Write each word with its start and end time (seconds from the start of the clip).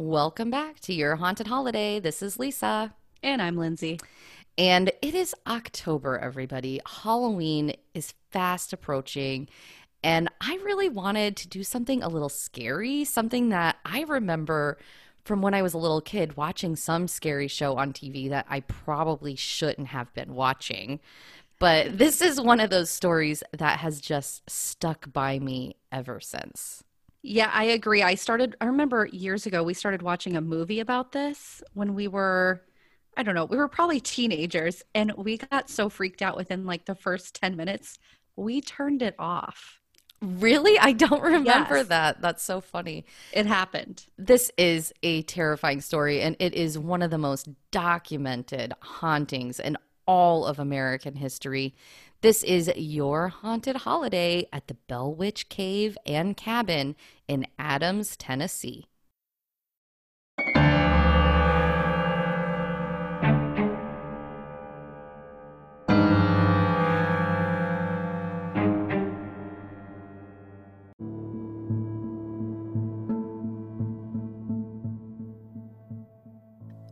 Welcome 0.00 0.48
back 0.48 0.78
to 0.82 0.94
your 0.94 1.16
haunted 1.16 1.48
holiday. 1.48 1.98
This 1.98 2.22
is 2.22 2.38
Lisa. 2.38 2.94
And 3.20 3.42
I'm 3.42 3.56
Lindsay. 3.56 3.98
And 4.56 4.92
it 5.02 5.12
is 5.12 5.34
October, 5.44 6.16
everybody. 6.16 6.80
Halloween 6.86 7.74
is 7.94 8.14
fast 8.30 8.72
approaching. 8.72 9.48
And 10.04 10.28
I 10.40 10.54
really 10.64 10.88
wanted 10.88 11.36
to 11.38 11.48
do 11.48 11.64
something 11.64 12.00
a 12.00 12.08
little 12.08 12.28
scary, 12.28 13.02
something 13.02 13.48
that 13.48 13.78
I 13.84 14.02
remember 14.02 14.78
from 15.24 15.42
when 15.42 15.52
I 15.52 15.62
was 15.62 15.74
a 15.74 15.78
little 15.78 16.00
kid 16.00 16.36
watching 16.36 16.76
some 16.76 17.08
scary 17.08 17.48
show 17.48 17.76
on 17.76 17.92
TV 17.92 18.30
that 18.30 18.46
I 18.48 18.60
probably 18.60 19.34
shouldn't 19.34 19.88
have 19.88 20.14
been 20.14 20.32
watching. 20.32 21.00
But 21.58 21.98
this 21.98 22.22
is 22.22 22.40
one 22.40 22.60
of 22.60 22.70
those 22.70 22.88
stories 22.88 23.42
that 23.52 23.80
has 23.80 24.00
just 24.00 24.48
stuck 24.48 25.12
by 25.12 25.40
me 25.40 25.74
ever 25.90 26.20
since. 26.20 26.84
Yeah, 27.30 27.50
I 27.52 27.64
agree. 27.64 28.02
I 28.02 28.14
started, 28.14 28.56
I 28.58 28.64
remember 28.64 29.04
years 29.12 29.44
ago, 29.44 29.62
we 29.62 29.74
started 29.74 30.00
watching 30.00 30.34
a 30.34 30.40
movie 30.40 30.80
about 30.80 31.12
this 31.12 31.62
when 31.74 31.94
we 31.94 32.08
were, 32.08 32.62
I 33.18 33.22
don't 33.22 33.34
know, 33.34 33.44
we 33.44 33.58
were 33.58 33.68
probably 33.68 34.00
teenagers 34.00 34.82
and 34.94 35.12
we 35.14 35.36
got 35.36 35.68
so 35.68 35.90
freaked 35.90 36.22
out 36.22 36.36
within 36.36 36.64
like 36.64 36.86
the 36.86 36.94
first 36.94 37.34
10 37.34 37.54
minutes, 37.54 37.98
we 38.34 38.62
turned 38.62 39.02
it 39.02 39.14
off. 39.18 39.78
Really? 40.22 40.78
I 40.78 40.92
don't 40.92 41.22
remember 41.22 41.76
Yes. 41.76 41.88
that. 41.88 42.22
That's 42.22 42.42
so 42.42 42.62
funny. 42.62 43.04
It 43.30 43.44
happened. 43.44 44.06
This 44.16 44.50
is 44.56 44.92
a 45.02 45.22
terrifying 45.22 45.80
story, 45.80 46.22
and 46.22 46.34
it 46.40 46.54
is 46.54 46.78
one 46.78 47.02
of 47.02 47.10
the 47.10 47.18
most 47.18 47.48
documented 47.70 48.72
hauntings 48.80 49.60
in 49.60 49.76
all 50.06 50.44
of 50.46 50.58
American 50.58 51.14
history. 51.14 51.74
This 52.20 52.42
is 52.42 52.68
your 52.74 53.28
haunted 53.28 53.76
holiday 53.76 54.48
at 54.52 54.66
the 54.66 54.74
Bell 54.74 55.14
Witch 55.14 55.48
Cave 55.48 55.96
and 56.04 56.36
Cabin 56.36 56.96
in 57.28 57.46
Adams, 57.60 58.16
Tennessee. 58.16 58.86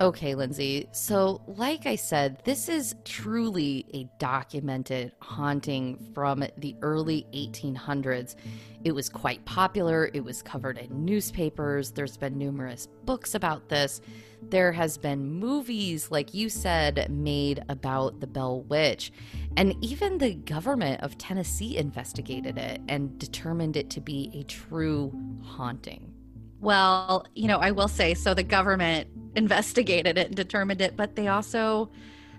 Okay, 0.07 0.37
Lindsay. 0.37 0.89
So, 0.93 1.43
like 1.49 1.85
I 1.85 1.97
said, 1.97 2.41
this 2.45 2.69
is 2.69 2.95
truly 3.05 3.85
a 3.93 4.09
documented 4.21 5.11
haunting 5.21 5.99
from 6.15 6.45
the 6.59 6.77
early 6.81 7.27
1800s. 7.35 8.37
It 8.85 8.93
was 8.93 9.09
quite 9.09 9.45
popular, 9.47 10.09
it 10.15 10.23
was 10.23 10.43
covered 10.43 10.79
in 10.79 11.05
newspapers. 11.05 11.91
There's 11.91 12.17
been 12.17 12.39
numerous 12.39 12.87
books 13.05 13.35
about 13.35 13.69
this. 13.69 14.01
There 14.43 14.71
has 14.71 14.97
been 14.97 15.29
movies, 15.29 16.09
like 16.13 16.33
you 16.33 16.51
said, 16.51 17.11
made 17.11 17.65
about 17.69 18.21
the 18.21 18.29
Bell 18.29 18.63
Witch. 18.63 19.11
And 19.57 19.75
even 19.83 20.19
the 20.19 20.35
government 20.35 21.01
of 21.03 21.19
Tennessee 21.19 21.77
investigated 21.77 22.59
it 22.59 22.81
and 22.87 23.19
determined 23.19 23.77
it 23.77 23.91
to 23.91 24.01
be 24.01 24.31
a 24.35 24.45
true 24.45 25.13
haunting. 25.43 26.13
Well, 26.61 27.27
you 27.35 27.49
know, 27.49 27.59
I 27.59 27.73
will 27.73 27.89
say 27.89 28.15
so 28.15 28.35
the 28.35 28.43
government 28.43 29.09
investigated 29.37 30.19
it 30.19 30.29
and 30.29 30.37
determined 30.37 30.81
it, 30.81 30.97
but 30.97 31.17
they 31.17 31.29
also 31.29 31.91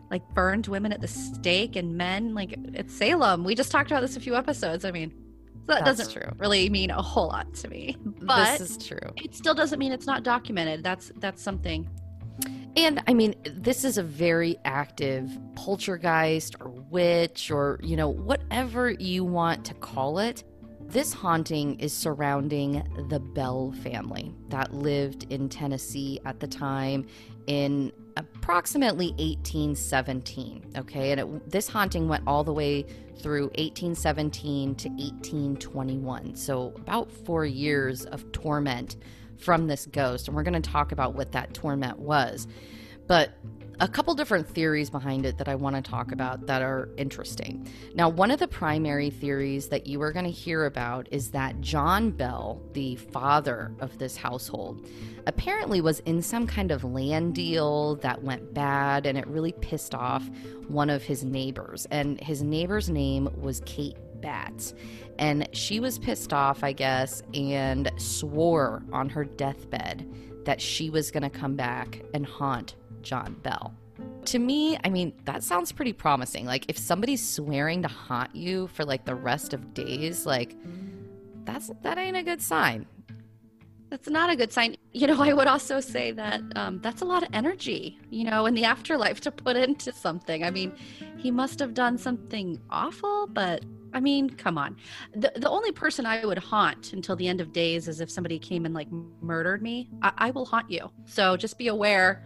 like 0.09 0.27
burned 0.33 0.67
women 0.67 0.93
at 0.93 1.01
the 1.01 1.07
stake 1.07 1.75
and 1.75 1.95
men 1.95 2.33
like 2.33 2.57
at 2.75 2.89
Salem. 2.89 3.43
We 3.43 3.55
just 3.55 3.71
talked 3.71 3.91
about 3.91 4.01
this 4.01 4.15
a 4.15 4.19
few 4.19 4.35
episodes. 4.35 4.85
I 4.85 4.91
mean, 4.91 5.13
that 5.67 5.83
That's 5.83 5.99
doesn't 5.99 6.21
true. 6.21 6.31
really 6.37 6.69
mean 6.69 6.91
a 6.91 7.01
whole 7.01 7.27
lot 7.27 7.53
to 7.55 7.67
me. 7.67 7.97
But 8.21 8.57
this 8.57 8.71
is 8.71 8.85
true. 8.85 8.99
it 9.17 9.35
still 9.35 9.53
doesn't 9.53 9.79
mean 9.79 9.91
it's 9.91 10.07
not 10.07 10.23
documented. 10.23 10.83
That's 10.83 11.11
that's 11.17 11.41
something. 11.41 11.89
And 12.75 13.01
I 13.07 13.13
mean, 13.13 13.35
this 13.43 13.83
is 13.83 13.97
a 13.97 14.03
very 14.03 14.57
active 14.63 15.29
poltergeist 15.55 16.55
or 16.59 16.69
witch 16.69 17.49
or, 17.49 17.79
you 17.81 17.95
know, 17.95 18.09
whatever 18.09 18.91
you 18.91 19.25
want 19.25 19.65
to 19.65 19.73
call 19.73 20.19
it. 20.19 20.43
This 20.87 21.11
haunting 21.11 21.79
is 21.81 21.91
surrounding 21.91 22.81
the 23.09 23.19
Bell 23.19 23.73
family 23.83 24.33
that 24.47 24.73
lived 24.73 25.25
in 25.29 25.49
Tennessee 25.49 26.21
at 26.25 26.39
the 26.39 26.47
time 26.47 27.05
in 27.45 27.91
approximately 28.15 29.09
1817. 29.17 30.73
Okay. 30.77 31.11
And 31.11 31.19
it, 31.19 31.51
this 31.51 31.67
haunting 31.67 32.07
went 32.07 32.23
all 32.25 32.45
the 32.45 32.53
way 32.53 32.83
through 33.19 33.47
1817 33.57 34.75
to 34.75 34.89
1821. 34.89 36.35
So 36.37 36.73
about 36.77 37.11
four 37.11 37.45
years 37.45 38.05
of 38.05 38.31
torment 38.31 38.95
from 39.37 39.67
this 39.67 39.87
ghost. 39.87 40.29
And 40.29 40.37
we're 40.37 40.43
going 40.43 40.61
to 40.61 40.71
talk 40.71 40.93
about 40.93 41.15
what 41.15 41.33
that 41.33 41.53
torment 41.53 41.99
was. 41.99 42.47
But 43.07 43.31
a 43.79 43.87
couple 43.87 44.15
different 44.15 44.47
theories 44.47 44.89
behind 44.89 45.25
it 45.25 45.37
that 45.37 45.47
I 45.47 45.53
want 45.53 45.75
to 45.75 45.81
talk 45.83 46.11
about 46.11 46.47
that 46.47 46.63
are 46.63 46.89
interesting. 46.97 47.67
Now, 47.93 48.09
one 48.09 48.31
of 48.31 48.39
the 48.39 48.47
primary 48.47 49.11
theories 49.11 49.67
that 49.69 49.85
you 49.85 50.01
are 50.01 50.11
going 50.11 50.25
to 50.25 50.31
hear 50.31 50.65
about 50.65 51.07
is 51.11 51.29
that 51.31 51.61
John 51.61 52.09
Bell, 52.09 52.59
the 52.73 52.95
father 52.95 53.71
of 53.79 53.97
this 53.99 54.17
household, 54.17 54.87
apparently 55.27 55.79
was 55.79 55.99
in 56.01 56.23
some 56.23 56.47
kind 56.47 56.71
of 56.71 56.83
land 56.83 57.35
deal 57.35 57.97
that 57.97 58.23
went 58.23 58.53
bad 58.53 59.05
and 59.05 59.15
it 59.15 59.27
really 59.27 59.51
pissed 59.51 59.93
off 59.93 60.27
one 60.67 60.89
of 60.89 61.03
his 61.03 61.23
neighbors. 61.23 61.85
And 61.91 62.19
his 62.19 62.41
neighbor's 62.41 62.89
name 62.89 63.29
was 63.39 63.61
Kate 63.65 63.97
Batts. 64.21 64.73
And 65.19 65.47
she 65.51 65.79
was 65.79 65.99
pissed 65.99 66.33
off, 66.33 66.63
I 66.63 66.71
guess, 66.71 67.21
and 67.35 67.91
swore 67.97 68.83
on 68.91 69.09
her 69.09 69.23
deathbed 69.23 70.11
that 70.45 70.61
she 70.61 70.89
was 70.89 71.11
going 71.11 71.23
to 71.23 71.29
come 71.29 71.55
back 71.55 72.01
and 72.13 72.25
haunt 72.25 72.75
John 73.07 73.35
Bell. 73.41 73.73
To 74.25 74.39
me, 74.39 74.77
I 74.83 74.89
mean, 74.89 75.13
that 75.23 75.41
sounds 75.41 75.71
pretty 75.71 75.93
promising. 75.93 76.45
Like, 76.45 76.65
if 76.67 76.77
somebody's 76.77 77.27
swearing 77.27 77.81
to 77.83 77.87
haunt 77.87 78.35
you 78.35 78.67
for 78.67 78.83
like 78.83 79.05
the 79.05 79.15
rest 79.15 79.53
of 79.53 79.73
days, 79.73 80.25
like, 80.25 80.55
that's 81.45 81.71
that 81.81 81.97
ain't 81.97 82.17
a 82.17 82.23
good 82.23 82.41
sign. 82.41 82.85
That's 83.89 84.09
not 84.09 84.29
a 84.29 84.35
good 84.35 84.51
sign. 84.51 84.75
You 84.91 85.07
know, 85.07 85.21
I 85.23 85.31
would 85.31 85.47
also 85.47 85.79
say 85.79 86.11
that 86.11 86.41
um, 86.57 86.81
that's 86.81 87.01
a 87.01 87.05
lot 87.05 87.23
of 87.23 87.29
energy, 87.31 87.97
you 88.09 88.25
know, 88.25 88.45
in 88.45 88.53
the 88.53 88.65
afterlife 88.65 89.21
to 89.21 89.31
put 89.31 89.55
into 89.55 89.93
something. 89.93 90.43
I 90.43 90.51
mean, 90.51 90.73
he 91.15 91.31
must 91.31 91.57
have 91.59 91.73
done 91.73 91.97
something 91.97 92.59
awful, 92.69 93.27
but 93.27 93.63
I 93.93 94.01
mean, 94.01 94.29
come 94.29 94.57
on. 94.57 94.75
The, 95.15 95.31
the 95.37 95.49
only 95.49 95.71
person 95.71 96.05
I 96.05 96.25
would 96.25 96.37
haunt 96.37 96.91
until 96.91 97.15
the 97.15 97.29
end 97.29 97.39
of 97.39 97.53
days 97.53 97.87
is 97.87 98.01
if 98.01 98.11
somebody 98.11 98.39
came 98.39 98.65
and 98.65 98.73
like 98.75 98.89
murdered 99.21 99.61
me. 99.61 99.89
I, 100.01 100.11
I 100.17 100.31
will 100.31 100.45
haunt 100.45 100.69
you. 100.69 100.91
So 101.05 101.37
just 101.37 101.57
be 101.57 101.69
aware 101.69 102.25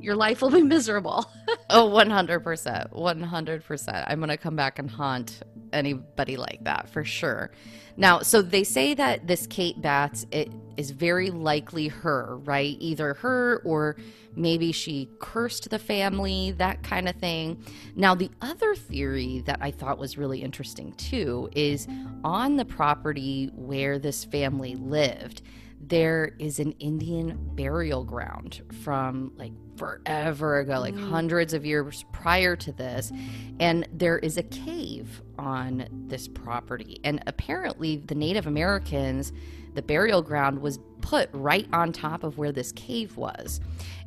your 0.00 0.16
life 0.16 0.42
will 0.42 0.50
be 0.50 0.62
miserable. 0.62 1.30
Oh, 1.70 1.90
100%. 1.90 2.92
100%. 2.92 4.04
I'm 4.06 4.20
going 4.20 4.28
to 4.30 4.36
come 4.38 4.56
back 4.56 4.78
and 4.78 4.90
haunt 4.90 5.42
anybody 5.70 6.38
like 6.38 6.64
that 6.64 6.88
for 6.88 7.04
sure. 7.04 7.50
Now, 7.98 8.20
so 8.20 8.40
they 8.40 8.64
say 8.64 8.94
that 8.94 9.26
this 9.26 9.46
Kate 9.46 9.80
Batts 9.82 10.24
it 10.30 10.50
is 10.78 10.92
very 10.92 11.30
likely 11.30 11.88
her, 11.88 12.38
right? 12.38 12.76
Either 12.80 13.14
her 13.14 13.60
or 13.66 13.96
maybe 14.34 14.72
she 14.72 15.10
cursed 15.18 15.68
the 15.68 15.78
family, 15.78 16.52
that 16.52 16.82
kind 16.82 17.08
of 17.08 17.16
thing. 17.16 17.62
Now, 17.96 18.14
the 18.14 18.30
other 18.40 18.74
theory 18.74 19.42
that 19.46 19.58
I 19.60 19.70
thought 19.70 19.98
was 19.98 20.16
really 20.16 20.42
interesting 20.42 20.92
too 20.92 21.50
is 21.54 21.86
on 22.24 22.56
the 22.56 22.64
property 22.64 23.50
where 23.54 23.98
this 23.98 24.24
family 24.24 24.76
lived, 24.76 25.42
there 25.80 26.32
is 26.38 26.60
an 26.60 26.72
Indian 26.72 27.36
burial 27.54 28.04
ground 28.04 28.62
from 28.82 29.32
like 29.36 29.52
forever 29.78 30.58
ago, 30.58 30.80
like 30.80 30.94
mm. 30.94 31.08
hundreds 31.08 31.54
of 31.54 31.64
years 31.64 32.04
prior 32.12 32.56
to 32.56 32.72
this. 32.72 33.12
And 33.60 33.88
there 33.92 34.18
is 34.18 34.36
a 34.36 34.42
cave 34.42 35.22
on 35.38 35.86
this 36.08 36.28
property. 36.28 37.00
And 37.04 37.22
apparently, 37.26 37.96
the 37.96 38.14
Native 38.14 38.46
Americans, 38.46 39.32
the 39.74 39.82
burial 39.82 40.22
ground 40.22 40.60
was 40.60 40.78
put 41.00 41.30
right 41.32 41.66
on 41.72 41.92
top 41.92 42.24
of 42.24 42.38
where 42.38 42.52
this 42.52 42.72
cave 42.72 43.16
was. 43.16 43.60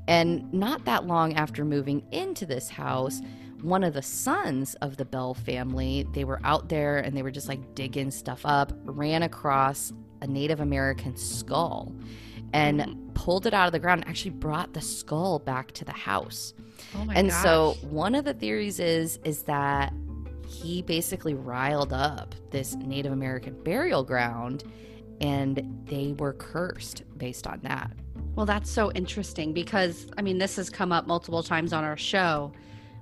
And 0.08 0.52
not 0.54 0.86
that 0.86 1.06
long 1.06 1.34
after 1.34 1.64
moving 1.64 2.04
into 2.12 2.46
this 2.46 2.70
house, 2.70 3.22
one 3.62 3.84
of 3.84 3.94
the 3.94 4.02
sons 4.02 4.74
of 4.76 4.98
the 4.98 5.06
Bell 5.06 5.34
family, 5.34 6.06
they 6.14 6.24
were 6.24 6.42
out 6.44 6.70
there 6.70 6.98
and 6.98 7.16
they 7.16 7.22
were 7.22 7.32
just 7.32 7.48
like 7.48 7.76
digging 7.76 8.12
stuff 8.12 8.42
up, 8.44 8.74
ran 8.84 9.24
across 9.24 9.94
a 10.22 10.28
Native 10.28 10.60
American 10.60 11.16
skull 11.16 11.94
and 12.54 12.82
mm. 12.82 13.14
pulled 13.14 13.46
it 13.46 13.54
out 13.54 13.68
of 13.68 13.72
the 13.72 13.80
ground 13.80 14.02
and 14.02 14.10
actually 14.10 14.32
brought 14.32 14.74
the 14.74 14.82
skull 14.82 15.40
back 15.40 15.72
to 15.74 15.86
the 15.86 15.92
house. 15.92 16.54
Oh 16.96 17.06
my 17.06 17.14
and 17.14 17.32
so 17.32 17.76
one 17.82 18.16
of 18.16 18.26
the 18.26 18.34
theories 18.34 18.80
is 18.80 19.20
is 19.24 19.44
that 19.44 19.94
he 20.48 20.82
basically 20.82 21.34
riled 21.34 21.94
up 21.94 22.36
this 22.52 22.76
Native 22.76 23.14
American 23.14 23.62
burial 23.64 24.04
ground 24.04 24.64
and 25.22 25.84
they 25.86 26.14
were 26.18 26.34
cursed 26.34 27.04
based 27.18 27.48
on 27.48 27.60
that. 27.62 27.92
Well, 28.36 28.46
that's 28.46 28.70
so 28.70 28.92
interesting 28.94 29.54
because 29.54 30.08
I 30.18 30.22
mean, 30.22 30.38
this 30.38 30.56
has 30.56 30.70
come 30.70 30.92
up 30.92 31.08
multiple 31.08 31.44
times 31.44 31.74
on 31.74 31.84
our 31.84 31.98
show, 31.98 32.52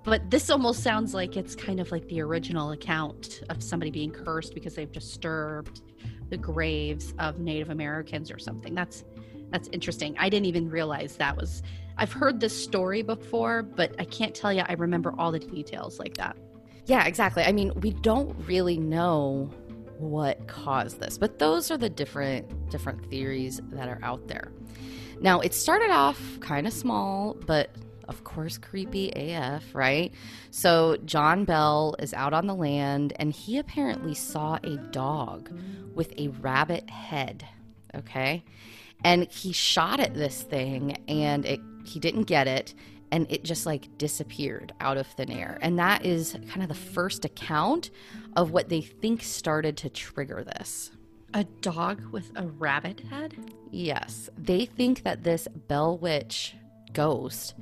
but 0.03 0.29
this 0.29 0.49
almost 0.49 0.83
sounds 0.83 1.13
like 1.13 1.37
it's 1.37 1.55
kind 1.55 1.79
of 1.79 1.91
like 1.91 2.07
the 2.07 2.21
original 2.21 2.71
account 2.71 3.41
of 3.49 3.63
somebody 3.63 3.91
being 3.91 4.11
cursed 4.11 4.53
because 4.53 4.75
they've 4.75 4.91
disturbed 4.91 5.81
the 6.29 6.37
graves 6.37 7.13
of 7.19 7.39
Native 7.39 7.69
Americans 7.69 8.31
or 8.31 8.39
something. 8.39 8.73
That's 8.73 9.03
That's 9.51 9.69
interesting. 9.71 10.15
I 10.19 10.29
didn't 10.29 10.47
even 10.47 10.69
realize 10.69 11.15
that 11.17 11.35
was. 11.35 11.63
I've 11.97 12.13
heard 12.13 12.39
this 12.39 12.63
story 12.63 13.01
before, 13.01 13.61
but 13.61 13.93
I 13.99 14.05
can't 14.05 14.33
tell 14.33 14.53
you 14.53 14.63
I 14.67 14.73
remember 14.73 15.13
all 15.17 15.31
the 15.31 15.39
details 15.39 15.99
like 15.99 16.15
that. 16.15 16.37
Yeah, 16.85 17.05
exactly. 17.05 17.43
I 17.43 17.51
mean, 17.51 17.73
we 17.81 17.91
don't 17.91 18.35
really 18.47 18.77
know 18.77 19.51
what 19.97 20.47
caused 20.47 20.99
this, 20.99 21.17
but 21.17 21.39
those 21.39 21.69
are 21.71 21.77
the 21.77 21.89
different 21.89 22.69
different 22.69 23.09
theories 23.09 23.59
that 23.71 23.89
are 23.89 23.99
out 24.01 24.27
there. 24.27 24.51
Now, 25.21 25.41
it 25.41 25.53
started 25.53 25.91
off 25.91 26.39
kind 26.39 26.65
of 26.65 26.73
small, 26.73 27.35
but 27.45 27.69
of 28.07 28.23
course, 28.23 28.57
creepy 28.57 29.11
AF, 29.11 29.75
right? 29.75 30.11
So, 30.49 30.97
John 31.05 31.45
Bell 31.45 31.95
is 31.99 32.13
out 32.13 32.33
on 32.33 32.47
the 32.47 32.55
land 32.55 33.13
and 33.17 33.31
he 33.31 33.59
apparently 33.59 34.15
saw 34.15 34.57
a 34.63 34.77
dog 34.77 35.51
with 35.93 36.11
a 36.17 36.29
rabbit 36.29 36.89
head, 36.89 37.45
okay? 37.93 38.43
And 39.03 39.29
he 39.31 39.53
shot 39.53 39.99
at 39.99 40.13
this 40.13 40.41
thing 40.41 40.97
and 41.07 41.45
it 41.45 41.61
he 41.85 41.99
didn't 41.99 42.23
get 42.23 42.47
it 42.47 42.73
and 43.11 43.25
it 43.29 43.43
just 43.43 43.65
like 43.65 43.97
disappeared 43.97 44.73
out 44.79 44.97
of 44.97 45.07
thin 45.07 45.31
air. 45.31 45.57
And 45.61 45.79
that 45.79 46.05
is 46.05 46.37
kind 46.49 46.61
of 46.61 46.67
the 46.67 46.75
first 46.75 47.25
account 47.25 47.91
of 48.35 48.51
what 48.51 48.69
they 48.69 48.81
think 48.81 49.23
started 49.23 49.77
to 49.77 49.89
trigger 49.89 50.43
this. 50.43 50.91
A 51.33 51.43
dog 51.43 52.01
with 52.11 52.31
a 52.35 52.47
rabbit 52.47 53.01
head? 53.01 53.35
Yes. 53.71 54.29
They 54.37 54.65
think 54.65 55.03
that 55.03 55.23
this 55.23 55.47
Bell 55.67 55.97
Witch 55.97 56.55
ghost 56.93 57.55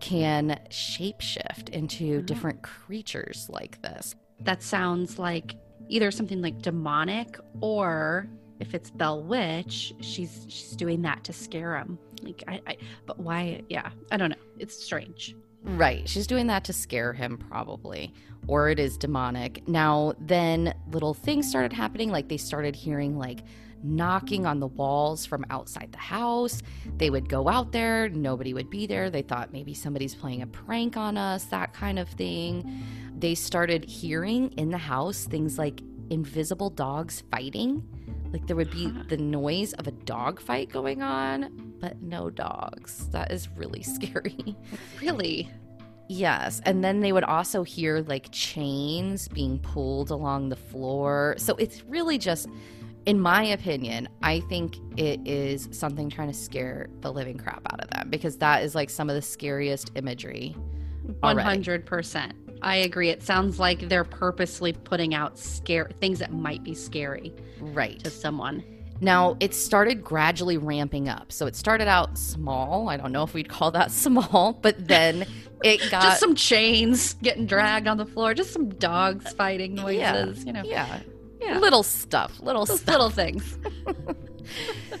can 0.00 0.58
shapeshift 0.70 1.68
into 1.70 2.18
uh-huh. 2.18 2.22
different 2.22 2.62
creatures 2.62 3.48
like 3.50 3.82
this. 3.82 4.14
That 4.40 4.62
sounds 4.62 5.18
like 5.18 5.56
either 5.88 6.10
something 6.10 6.40
like 6.40 6.62
demonic 6.62 7.38
or 7.60 8.28
if 8.60 8.74
it's 8.74 8.90
Bell 8.90 9.22
Witch, 9.22 9.94
she's 10.00 10.46
she's 10.48 10.70
doing 10.76 11.02
that 11.02 11.24
to 11.24 11.32
scare 11.32 11.76
him. 11.76 11.98
Like 12.22 12.42
I, 12.48 12.60
I 12.66 12.76
but 13.06 13.18
why 13.18 13.62
yeah, 13.68 13.90
I 14.10 14.16
don't 14.16 14.30
know. 14.30 14.36
It's 14.58 14.82
strange. 14.82 15.36
Right. 15.64 16.08
She's 16.08 16.26
doing 16.26 16.46
that 16.46 16.64
to 16.64 16.72
scare 16.72 17.12
him, 17.12 17.36
probably. 17.36 18.14
Or 18.46 18.70
it 18.70 18.78
is 18.78 18.96
demonic. 18.96 19.66
Now, 19.68 20.14
then 20.20 20.74
little 20.92 21.14
things 21.14 21.48
started 21.48 21.72
happening. 21.72 22.10
Like 22.10 22.28
they 22.28 22.36
started 22.36 22.76
hearing, 22.76 23.18
like, 23.18 23.40
knocking 23.82 24.46
on 24.46 24.60
the 24.60 24.66
walls 24.66 25.26
from 25.26 25.44
outside 25.50 25.92
the 25.92 25.98
house. 25.98 26.62
They 26.96 27.10
would 27.10 27.28
go 27.28 27.48
out 27.48 27.72
there, 27.72 28.08
nobody 28.08 28.54
would 28.54 28.70
be 28.70 28.86
there. 28.86 29.10
They 29.10 29.22
thought 29.22 29.52
maybe 29.52 29.74
somebody's 29.74 30.14
playing 30.14 30.42
a 30.42 30.46
prank 30.46 30.96
on 30.96 31.16
us, 31.16 31.44
that 31.46 31.72
kind 31.74 31.98
of 31.98 32.08
thing. 32.08 32.82
They 33.16 33.34
started 33.34 33.84
hearing 33.84 34.50
in 34.52 34.70
the 34.70 34.78
house 34.78 35.24
things 35.24 35.58
like 35.58 35.80
invisible 36.10 36.70
dogs 36.70 37.22
fighting. 37.30 37.84
Like 38.32 38.46
there 38.46 38.56
would 38.56 38.70
be 38.70 38.90
the 39.08 39.16
noise 39.16 39.72
of 39.74 39.86
a 39.86 39.90
dog 39.90 40.40
fight 40.40 40.70
going 40.70 41.02
on, 41.02 41.74
but 41.80 42.00
no 42.02 42.30
dogs. 42.30 43.08
That 43.08 43.32
is 43.32 43.48
really 43.56 43.82
scary. 43.82 44.56
Really? 45.00 45.50
Yes. 46.08 46.60
And 46.64 46.82
then 46.82 47.00
they 47.00 47.12
would 47.12 47.24
also 47.24 47.62
hear 47.62 48.00
like 48.00 48.28
chains 48.32 49.28
being 49.28 49.58
pulled 49.58 50.10
along 50.10 50.48
the 50.48 50.56
floor. 50.56 51.34
So 51.38 51.54
it's 51.56 51.84
really 51.84 52.18
just, 52.18 52.48
in 53.04 53.20
my 53.20 53.42
opinion, 53.44 54.08
I 54.22 54.40
think 54.40 54.76
it 54.96 55.20
is 55.26 55.68
something 55.70 56.08
trying 56.08 56.28
to 56.28 56.34
scare 56.34 56.88
the 57.00 57.12
living 57.12 57.36
crap 57.36 57.62
out 57.72 57.82
of 57.82 57.90
them 57.90 58.08
because 58.10 58.38
that 58.38 58.62
is 58.62 58.74
like 58.74 58.90
some 58.90 59.10
of 59.10 59.16
the 59.16 59.22
scariest 59.22 59.92
imagery. 59.96 60.56
Already. 61.22 61.42
hundred 61.42 61.86
percent. 61.86 62.34
I 62.62 62.76
agree. 62.76 63.08
It 63.10 63.22
sounds 63.22 63.58
like 63.58 63.88
they're 63.88 64.04
purposely 64.04 64.72
putting 64.72 65.14
out 65.14 65.38
scare 65.38 65.90
things 66.00 66.18
that 66.18 66.32
might 66.32 66.62
be 66.64 66.74
scary 66.74 67.32
Right. 67.60 67.98
to 68.04 68.10
someone. 68.10 68.62
Now, 69.00 69.36
it 69.38 69.54
started 69.54 70.02
gradually 70.02 70.56
ramping 70.56 71.08
up. 71.08 71.30
So 71.30 71.46
it 71.46 71.54
started 71.54 71.86
out 71.86 72.18
small. 72.18 72.88
I 72.88 72.96
don't 72.96 73.12
know 73.12 73.22
if 73.22 73.32
we'd 73.32 73.48
call 73.48 73.70
that 73.72 73.90
small, 74.04 74.54
but 74.60 74.88
then 74.88 75.24
it 75.62 75.80
got. 75.90 76.02
just 76.02 76.20
some 76.20 76.34
chains 76.34 77.14
getting 77.22 77.46
dragged 77.46 77.86
on 77.86 77.96
the 77.96 78.06
floor, 78.06 78.34
just 78.34 78.52
some 78.52 78.68
dogs 78.70 79.32
fighting 79.34 79.74
noises, 79.76 80.38
yeah, 80.40 80.44
you 80.46 80.52
know. 80.52 80.62
yeah. 80.64 81.00
Yeah. 81.40 81.58
Little 81.60 81.84
stuff, 81.84 82.40
little 82.40 82.66
stuff. 82.66 82.88
little 82.88 83.10
things. 83.10 83.56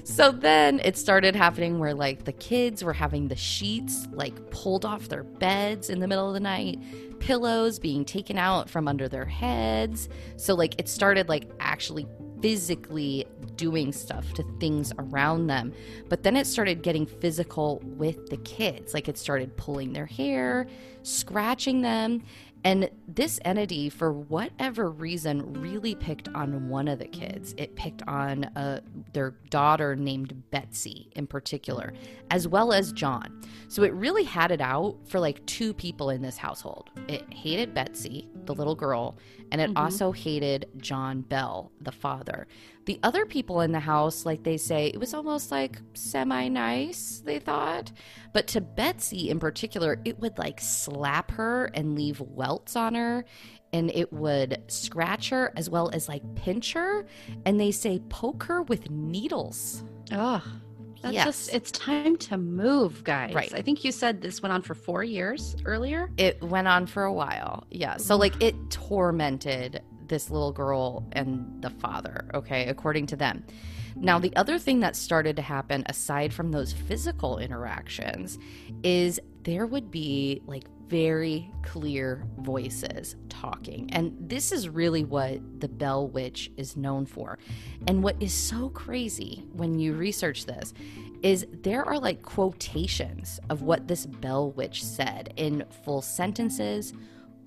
So 0.04 0.32
then 0.32 0.80
it 0.84 0.96
started 0.96 1.36
happening 1.36 1.78
where 1.78 1.94
like 1.94 2.24
the 2.24 2.32
kids 2.32 2.82
were 2.82 2.92
having 2.92 3.28
the 3.28 3.36
sheets 3.36 4.06
like 4.12 4.50
pulled 4.50 4.84
off 4.84 5.08
their 5.08 5.24
beds 5.24 5.90
in 5.90 6.00
the 6.00 6.08
middle 6.08 6.28
of 6.28 6.34
the 6.34 6.40
night, 6.40 6.78
pillows 7.20 7.78
being 7.78 8.04
taken 8.04 8.38
out 8.38 8.68
from 8.70 8.88
under 8.88 9.08
their 9.08 9.26
heads. 9.26 10.08
So 10.36 10.54
like 10.54 10.78
it 10.78 10.88
started 10.88 11.28
like 11.28 11.50
actually 11.60 12.06
physically 12.40 13.26
doing 13.56 13.92
stuff 13.92 14.32
to 14.34 14.44
things 14.60 14.92
around 14.98 15.48
them. 15.48 15.72
But 16.08 16.22
then 16.22 16.36
it 16.36 16.46
started 16.46 16.82
getting 16.82 17.06
physical 17.06 17.82
with 17.84 18.28
the 18.30 18.36
kids. 18.38 18.94
Like 18.94 19.08
it 19.08 19.18
started 19.18 19.56
pulling 19.56 19.92
their 19.92 20.06
hair, 20.06 20.66
scratching 21.02 21.82
them. 21.82 22.22
And 22.64 22.90
this 23.06 23.38
entity, 23.44 23.88
for 23.88 24.12
whatever 24.12 24.90
reason, 24.90 25.60
really 25.60 25.94
picked 25.94 26.28
on 26.28 26.68
one 26.68 26.88
of 26.88 26.98
the 26.98 27.06
kids. 27.06 27.54
It 27.56 27.76
picked 27.76 28.02
on 28.08 28.44
uh, 28.44 28.80
their 29.12 29.30
daughter 29.50 29.94
named 29.94 30.42
Betsy 30.50 31.10
in 31.14 31.26
particular, 31.26 31.92
as 32.30 32.48
well 32.48 32.72
as 32.72 32.92
John. 32.92 33.42
So 33.68 33.84
it 33.84 33.92
really 33.94 34.24
had 34.24 34.50
it 34.50 34.60
out 34.60 34.96
for 35.06 35.20
like 35.20 35.44
two 35.46 35.72
people 35.72 36.10
in 36.10 36.20
this 36.20 36.36
household. 36.36 36.90
It 37.08 37.32
hated 37.32 37.74
Betsy, 37.74 38.28
the 38.44 38.54
little 38.54 38.74
girl, 38.74 39.16
and 39.52 39.60
it 39.60 39.70
also 39.76 40.12
hated 40.12 40.68
John 40.78 41.22
Bell, 41.22 41.72
the 41.80 41.92
father. 41.92 42.46
The 42.88 42.98
other 43.02 43.26
people 43.26 43.60
in 43.60 43.72
the 43.72 43.80
house, 43.80 44.24
like 44.24 44.44
they 44.44 44.56
say, 44.56 44.86
it 44.86 44.98
was 44.98 45.12
almost 45.12 45.50
like 45.50 45.76
semi 45.92 46.48
nice, 46.48 47.20
they 47.22 47.38
thought. 47.38 47.92
But 48.32 48.46
to 48.46 48.62
Betsy 48.62 49.28
in 49.28 49.38
particular, 49.38 50.00
it 50.06 50.18
would 50.20 50.38
like 50.38 50.58
slap 50.58 51.30
her 51.32 51.66
and 51.74 51.94
leave 51.94 52.18
welts 52.18 52.76
on 52.76 52.94
her. 52.94 53.26
And 53.74 53.90
it 53.94 54.10
would 54.10 54.62
scratch 54.68 55.28
her 55.28 55.52
as 55.54 55.68
well 55.68 55.90
as 55.90 56.08
like 56.08 56.22
pinch 56.34 56.72
her. 56.72 57.04
And 57.44 57.60
they 57.60 57.72
say 57.72 58.00
poke 58.08 58.44
her 58.44 58.62
with 58.62 58.90
needles. 58.90 59.84
Oh, 60.10 60.42
that's 61.02 61.12
Yes. 61.14 61.26
just, 61.26 61.54
it's 61.54 61.70
time 61.70 62.16
to 62.16 62.38
move, 62.38 63.04
guys. 63.04 63.34
Right. 63.34 63.52
I 63.54 63.60
think 63.60 63.84
you 63.84 63.92
said 63.92 64.22
this 64.22 64.40
went 64.40 64.54
on 64.54 64.62
for 64.62 64.74
four 64.74 65.04
years 65.04 65.56
earlier. 65.66 66.10
It 66.16 66.42
went 66.42 66.66
on 66.68 66.86
for 66.86 67.04
a 67.04 67.12
while. 67.12 67.66
Yeah. 67.70 67.98
So, 67.98 68.16
like, 68.16 68.42
it 68.42 68.54
tormented 68.70 69.82
this 70.08 70.30
little 70.30 70.52
girl 70.52 71.06
and 71.12 71.62
the 71.62 71.70
father, 71.70 72.28
okay, 72.34 72.66
according 72.66 73.06
to 73.06 73.16
them. 73.16 73.44
Now, 73.96 74.18
the 74.18 74.34
other 74.36 74.58
thing 74.58 74.80
that 74.80 74.96
started 74.96 75.36
to 75.36 75.42
happen, 75.42 75.82
aside 75.86 76.32
from 76.32 76.52
those 76.52 76.72
physical 76.72 77.38
interactions, 77.38 78.38
is 78.82 79.18
there 79.42 79.66
would 79.66 79.90
be 79.90 80.42
like 80.46 80.64
very 80.88 81.50
clear 81.62 82.24
voices 82.38 83.16
talking. 83.28 83.90
And 83.92 84.16
this 84.18 84.52
is 84.52 84.68
really 84.68 85.04
what 85.04 85.60
the 85.60 85.68
Bell 85.68 86.08
Witch 86.08 86.50
is 86.56 86.76
known 86.76 87.06
for. 87.06 87.38
And 87.86 88.02
what 88.02 88.16
is 88.20 88.32
so 88.32 88.70
crazy 88.70 89.44
when 89.52 89.78
you 89.78 89.94
research 89.94 90.46
this 90.46 90.72
is 91.22 91.46
there 91.62 91.84
are 91.84 91.98
like 91.98 92.22
quotations 92.22 93.40
of 93.50 93.62
what 93.62 93.88
this 93.88 94.06
Bell 94.06 94.52
Witch 94.52 94.84
said 94.84 95.34
in 95.36 95.64
full 95.84 96.00
sentences, 96.00 96.94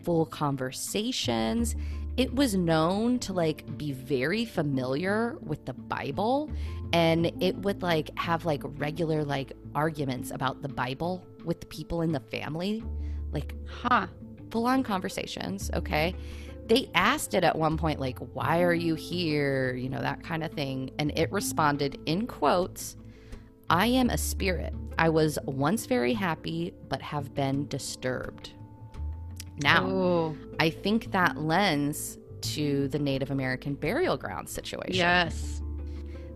full 0.04 0.26
conversations. 0.26 1.76
It 2.18 2.34
was 2.34 2.56
known 2.56 3.20
to 3.20 3.34
like 3.34 3.78
be 3.78 3.94
very 3.94 4.46
familiar 4.46 5.38
with 5.42 5.66
the 5.66 5.74
Bible 5.74 6.52
and 6.94 7.32
it 7.42 7.56
would 7.58 7.82
like 7.82 8.18
have 8.18 8.46
like 8.46 8.62
regular 8.64 9.24
like 9.24 9.54
arguments 9.74 10.32
about 10.32 10.62
the 10.62 10.70
Bible 10.70 11.26
with 11.46 11.62
the 11.62 11.68
people 11.68 12.02
in 12.02 12.12
the 12.12 12.20
family, 12.20 12.84
like 13.32 13.56
Huh. 13.66 14.08
full 14.52 14.68
on 14.68 14.84
conversations, 14.84 15.72
okay? 15.74 16.14
They 16.68 16.90
asked 16.94 17.34
it 17.34 17.44
at 17.44 17.58
one 17.58 17.78
point, 17.78 18.00
like, 18.00 18.20
why 18.34 18.62
are 18.62 18.74
you 18.74 18.96
here? 18.96 19.74
You 19.76 19.90
know, 19.90 20.02
that 20.02 20.24
kind 20.24 20.44
of 20.44 20.52
thing. 20.52 20.92
And 21.00 21.18
it 21.18 21.32
responded 21.32 22.00
in 22.06 22.28
quotes 22.28 22.98
I 23.70 23.88
am 23.88 24.10
a 24.10 24.18
spirit. 24.18 24.74
I 24.98 25.08
was 25.08 25.40
once 25.46 25.86
very 25.86 26.14
happy, 26.14 26.74
but 26.90 27.02
have 27.02 27.34
been 27.34 27.68
disturbed. 27.70 28.52
Now, 29.62 29.90
Ooh, 29.90 30.38
I 30.60 30.70
think 30.70 31.12
that 31.12 31.38
lends 31.38 32.18
to 32.42 32.88
the 32.88 33.00
Native 33.00 33.32
American 33.32 33.76
burial 33.76 34.18
ground 34.18 34.50
situation. 34.50 34.96
yes. 34.96 35.62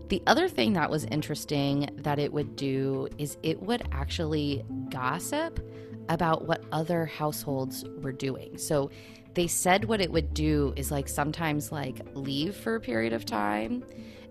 The 0.08 0.22
other 0.28 0.48
thing 0.48 0.74
that 0.74 0.88
was 0.88 1.04
interesting 1.06 1.88
that 1.96 2.20
it 2.20 2.32
would 2.32 2.54
do 2.54 3.08
is 3.18 3.36
it 3.42 3.60
would 3.60 3.82
actually 3.90 4.64
gossip 4.88 5.58
about 6.08 6.46
what 6.46 6.62
other 6.70 7.06
households 7.06 7.84
were 8.00 8.12
doing. 8.12 8.56
So 8.56 8.90
they 9.34 9.48
said 9.48 9.84
what 9.84 10.00
it 10.00 10.10
would 10.12 10.32
do 10.32 10.72
is 10.76 10.92
like 10.92 11.08
sometimes 11.08 11.72
like 11.72 12.00
leave 12.14 12.54
for 12.54 12.76
a 12.76 12.80
period 12.80 13.12
of 13.12 13.24
time 13.24 13.84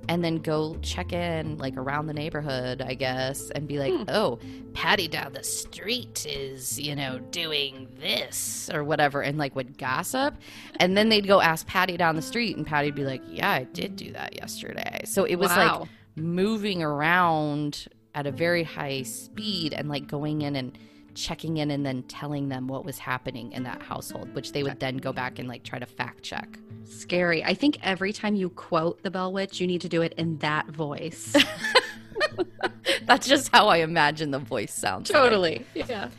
and 0.07 0.23
then 0.23 0.37
go 0.37 0.77
check 0.81 1.13
in 1.13 1.57
like 1.57 1.75
around 1.77 2.07
the 2.07 2.13
neighborhood, 2.13 2.81
I 2.81 2.93
guess, 2.93 3.49
and 3.51 3.67
be 3.67 3.79
like, 3.79 3.93
Hmm. 3.93 4.03
"Oh, 4.07 4.39
Patty 4.73 5.07
down 5.07 5.33
the 5.33 5.43
street 5.43 6.25
is, 6.27 6.79
you 6.79 6.95
know, 6.95 7.19
doing 7.31 7.87
this 7.99 8.69
or 8.73 8.83
whatever," 8.83 9.21
and 9.21 9.37
like 9.37 9.55
would 9.55 9.77
gossip. 9.77 10.35
And 10.79 10.97
then 10.97 11.09
they'd 11.09 11.27
go 11.27 11.41
ask 11.41 11.65
Patty 11.67 11.97
down 11.97 12.15
the 12.15 12.21
street, 12.21 12.57
and 12.57 12.65
Patty'd 12.65 12.95
be 12.95 13.03
like, 13.05 13.21
"Yeah, 13.29 13.51
I 13.51 13.63
did 13.63 13.95
do 13.95 14.11
that 14.13 14.35
yesterday." 14.35 15.01
So 15.05 15.25
it 15.25 15.35
was 15.35 15.49
like 15.49 15.87
moving 16.15 16.81
around 16.81 17.87
at 18.13 18.25
a 18.25 18.31
very 18.31 18.63
high 18.63 19.01
speed 19.03 19.73
and 19.73 19.89
like 19.89 20.07
going 20.07 20.41
in 20.41 20.55
and 20.55 20.77
checking 21.15 21.57
in 21.57 21.71
and 21.71 21.85
then 21.85 22.03
telling 22.03 22.49
them 22.49 22.67
what 22.67 22.85
was 22.85 22.99
happening 22.99 23.51
in 23.51 23.63
that 23.63 23.81
household, 23.81 24.33
which 24.35 24.51
they 24.51 24.63
would 24.63 24.79
then 24.79 24.97
go 24.97 25.11
back 25.11 25.39
and 25.39 25.47
like 25.47 25.63
try 25.63 25.79
to 25.79 25.85
fact 25.85 26.23
check. 26.23 26.59
Scary. 26.83 27.43
I 27.43 27.53
think 27.53 27.79
every 27.81 28.13
time 28.13 28.35
you 28.35 28.49
quote 28.49 29.01
the 29.03 29.09
Bell 29.11 29.31
Witch, 29.33 29.59
you 29.59 29.67
need 29.67 29.81
to 29.81 29.89
do 29.89 30.01
it 30.01 30.13
in 30.17 30.37
that 30.39 30.67
voice. 30.67 31.35
That's 33.05 33.27
just 33.27 33.49
how 33.53 33.67
I 33.67 33.77
imagine 33.77 34.31
the 34.31 34.39
voice 34.39 34.73
sounds. 34.73 35.09
like. 35.09 35.21
totally. 35.21 35.65
Yeah. 35.73 36.09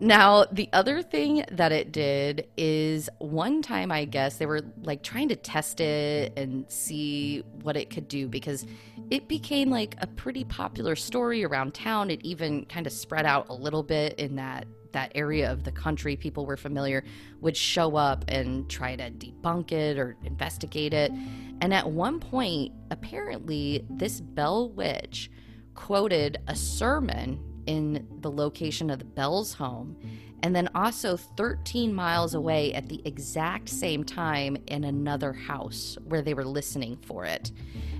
Now, 0.00 0.44
the 0.52 0.68
other 0.72 1.02
thing 1.02 1.44
that 1.50 1.72
it 1.72 1.90
did 1.90 2.46
is 2.56 3.10
one 3.18 3.62
time, 3.62 3.90
I 3.90 4.04
guess, 4.04 4.36
they 4.36 4.46
were 4.46 4.62
like 4.82 5.02
trying 5.02 5.28
to 5.30 5.36
test 5.36 5.80
it 5.80 6.32
and 6.36 6.70
see 6.70 7.40
what 7.62 7.76
it 7.76 7.90
could 7.90 8.06
do 8.06 8.28
because 8.28 8.64
it 9.10 9.26
became 9.26 9.70
like 9.70 9.96
a 10.00 10.06
pretty 10.06 10.44
popular 10.44 10.94
story 10.94 11.44
around 11.44 11.74
town. 11.74 12.10
It 12.10 12.20
even 12.22 12.64
kind 12.66 12.86
of 12.86 12.92
spread 12.92 13.26
out 13.26 13.48
a 13.48 13.54
little 13.54 13.82
bit 13.82 14.18
in 14.18 14.36
that 14.36 14.66
that 14.92 15.12
area 15.14 15.52
of 15.52 15.64
the 15.64 15.72
country 15.72 16.16
people 16.16 16.46
were 16.46 16.56
familiar 16.56 17.04
would 17.40 17.56
show 17.56 17.96
up 17.96 18.24
and 18.28 18.68
try 18.70 18.96
to 18.96 19.10
debunk 19.10 19.70
it 19.70 19.98
or 19.98 20.16
investigate 20.24 20.94
it. 20.94 21.12
And 21.60 21.74
at 21.74 21.90
one 21.90 22.20
point, 22.20 22.72
apparently, 22.90 23.84
this 23.90 24.20
Bell 24.20 24.70
Witch 24.70 25.30
quoted 25.74 26.38
a 26.46 26.56
sermon 26.56 27.38
in 27.68 28.08
the 28.22 28.30
location 28.30 28.88
of 28.88 28.98
the 28.98 29.04
Bell's 29.04 29.52
home, 29.52 29.94
and 30.42 30.56
then 30.56 30.70
also 30.74 31.18
13 31.18 31.92
miles 31.92 32.34
away 32.34 32.72
at 32.72 32.88
the 32.88 33.02
exact 33.04 33.68
same 33.68 34.02
time 34.02 34.56
in 34.68 34.84
another 34.84 35.34
house 35.34 35.98
where 36.06 36.22
they 36.22 36.32
were 36.32 36.46
listening 36.46 36.96
for 36.96 37.26
it. 37.26 37.52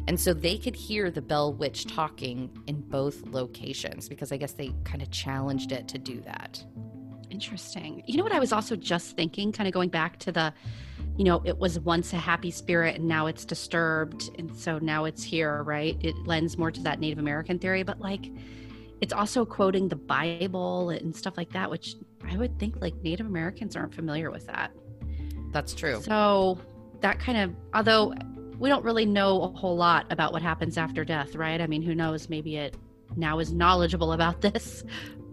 And 0.06 0.18
so 0.18 0.32
they 0.32 0.56
could 0.56 0.75
hear 0.75 1.10
the 1.10 1.20
Bell 1.20 1.52
Witch 1.52 1.87
talking 1.87 2.50
in 2.66 2.80
both 2.80 3.26
locations 3.26 4.08
because 4.08 4.32
I 4.32 4.38
guess 4.38 4.52
they 4.52 4.72
kind 4.84 5.02
of 5.02 5.10
challenged 5.10 5.70
it 5.70 5.87
to 5.88 5.98
do 5.98 6.22
that. 6.22 6.64
Interesting. 7.28 8.02
You 8.06 8.16
know 8.16 8.22
what 8.22 8.32
I 8.32 8.40
was 8.40 8.52
also 8.52 8.75
just 8.75 9.16
thinking, 9.16 9.52
kind 9.52 9.68
of 9.68 9.75
going 9.75 9.90
back 9.90 10.18
to 10.20 10.32
the, 10.32 10.54
you 11.18 11.25
know, 11.25 11.42
it 11.44 11.58
was 11.58 11.78
once 11.80 12.14
a 12.14 12.16
happy 12.16 12.50
spirit 12.50 12.96
and 12.96 13.06
now 13.06 13.26
it's 13.26 13.44
disturbed. 13.44 14.30
And 14.38 14.56
so 14.56 14.78
now 14.78 15.04
it's 15.04 15.22
here, 15.22 15.62
right? 15.62 15.98
It 16.00 16.16
lends 16.25 16.56
more 16.56 16.70
to 16.70 16.80
that 16.84 17.00
Native 17.00 17.18
American 17.18 17.58
theory, 17.58 17.82
but 17.82 18.00
like 18.00 18.30
it's 19.00 19.12
also 19.12 19.44
quoting 19.44 19.88
the 19.88 19.96
Bible 19.96 20.90
and 20.90 21.14
stuff 21.14 21.36
like 21.36 21.52
that, 21.52 21.70
which 21.70 21.96
I 22.28 22.36
would 22.36 22.58
think 22.58 22.80
like 22.80 22.94
Native 23.02 23.26
Americans 23.26 23.76
aren't 23.76 23.94
familiar 23.94 24.30
with 24.30 24.46
that. 24.46 24.72
That's 25.52 25.74
true. 25.74 26.00
So 26.02 26.58
that 27.00 27.18
kind 27.18 27.38
of, 27.38 27.54
although 27.74 28.14
we 28.58 28.68
don't 28.68 28.84
really 28.84 29.06
know 29.06 29.42
a 29.42 29.48
whole 29.48 29.76
lot 29.76 30.06
about 30.10 30.32
what 30.32 30.42
happens 30.42 30.76
after 30.76 31.04
death, 31.04 31.36
right? 31.36 31.60
I 31.60 31.66
mean, 31.66 31.82
who 31.82 31.94
knows? 31.94 32.28
Maybe 32.28 32.56
it 32.56 32.76
now 33.16 33.38
is 33.38 33.52
knowledgeable 33.52 34.12
about 34.12 34.40
this. 34.42 34.84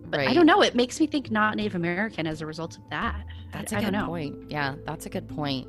But 0.08 0.20
I 0.20 0.34
don't 0.34 0.46
know. 0.46 0.62
It 0.62 0.76
makes 0.76 1.00
me 1.00 1.08
think 1.08 1.32
not 1.32 1.56
Native 1.56 1.76
American 1.76 2.28
as 2.28 2.42
a 2.42 2.46
result 2.46 2.78
of 2.78 2.84
that. 2.92 3.26
That's 3.52 3.72
a 3.72 3.78
I 3.78 3.80
good 3.80 3.92
don't 3.92 4.02
know. 4.02 4.06
point. 4.08 4.52
Yeah, 4.52 4.76
that's 4.86 5.08
a 5.08 5.10
good 5.10 5.28
point. 5.28 5.68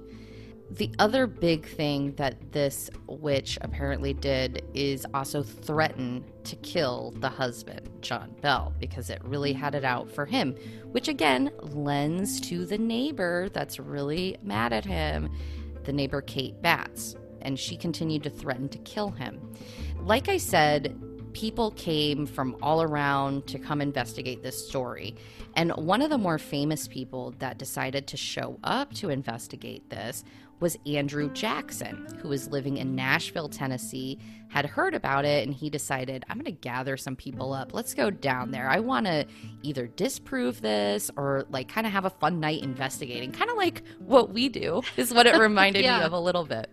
The 0.70 0.90
other 0.98 1.26
big 1.26 1.64
thing 1.64 2.14
that 2.16 2.52
this 2.52 2.90
witch 3.06 3.56
apparently 3.60 4.12
did 4.12 4.64
is 4.74 5.06
also 5.14 5.42
threaten 5.42 6.24
to 6.44 6.56
kill 6.56 7.14
the 7.18 7.28
husband, 7.28 7.88
John 8.00 8.34
Bell, 8.40 8.74
because 8.80 9.08
it 9.08 9.24
really 9.24 9.52
had 9.52 9.76
it 9.76 9.84
out 9.84 10.10
for 10.10 10.26
him, 10.26 10.56
which 10.86 11.06
again 11.06 11.50
lends 11.60 12.40
to 12.42 12.66
the 12.66 12.78
neighbor 12.78 13.48
that's 13.50 13.78
really 13.78 14.36
mad 14.42 14.72
at 14.72 14.84
him, 14.84 15.30
the 15.84 15.92
neighbor 15.92 16.20
Kate 16.20 16.60
Batts, 16.60 17.14
and 17.42 17.58
she 17.58 17.76
continued 17.76 18.24
to 18.24 18.30
threaten 18.30 18.68
to 18.70 18.78
kill 18.78 19.10
him. 19.10 19.40
Like 20.00 20.28
I 20.28 20.36
said, 20.36 20.98
people 21.32 21.70
came 21.72 22.26
from 22.26 22.56
all 22.62 22.82
around 22.82 23.46
to 23.46 23.58
come 23.58 23.82
investigate 23.82 24.42
this 24.42 24.66
story. 24.66 25.14
And 25.54 25.70
one 25.72 26.00
of 26.00 26.08
the 26.08 26.16
more 26.16 26.38
famous 26.38 26.88
people 26.88 27.34
that 27.38 27.58
decided 27.58 28.06
to 28.08 28.16
show 28.16 28.58
up 28.64 28.94
to 28.94 29.10
investigate 29.10 29.90
this 29.90 30.24
was 30.60 30.78
Andrew 30.86 31.30
Jackson, 31.32 32.06
who 32.20 32.28
was 32.28 32.48
living 32.48 32.78
in 32.78 32.94
Nashville, 32.94 33.48
Tennessee, 33.48 34.18
had 34.48 34.64
heard 34.64 34.94
about 34.94 35.24
it, 35.24 35.46
and 35.46 35.54
he 35.54 35.68
decided, 35.68 36.24
I'm 36.28 36.36
going 36.36 36.44
to 36.46 36.52
gather 36.52 36.96
some 36.96 37.16
people 37.16 37.52
up. 37.52 37.74
Let's 37.74 37.94
go 37.94 38.10
down 38.10 38.52
there. 38.52 38.68
I 38.68 38.80
want 38.80 39.06
to 39.06 39.26
either 39.62 39.86
disprove 39.86 40.62
this 40.62 41.10
or 41.16 41.44
like 41.50 41.68
kind 41.68 41.86
of 41.86 41.92
have 41.92 42.04
a 42.04 42.10
fun 42.10 42.40
night 42.40 42.62
investigating, 42.62 43.32
kind 43.32 43.50
of 43.50 43.56
like 43.56 43.82
what 43.98 44.30
we 44.30 44.48
do, 44.48 44.82
is 44.96 45.12
what 45.12 45.26
it 45.26 45.36
reminded 45.38 45.82
me 45.82 45.88
of 45.88 46.12
a 46.12 46.20
little 46.20 46.44
bit. 46.44 46.70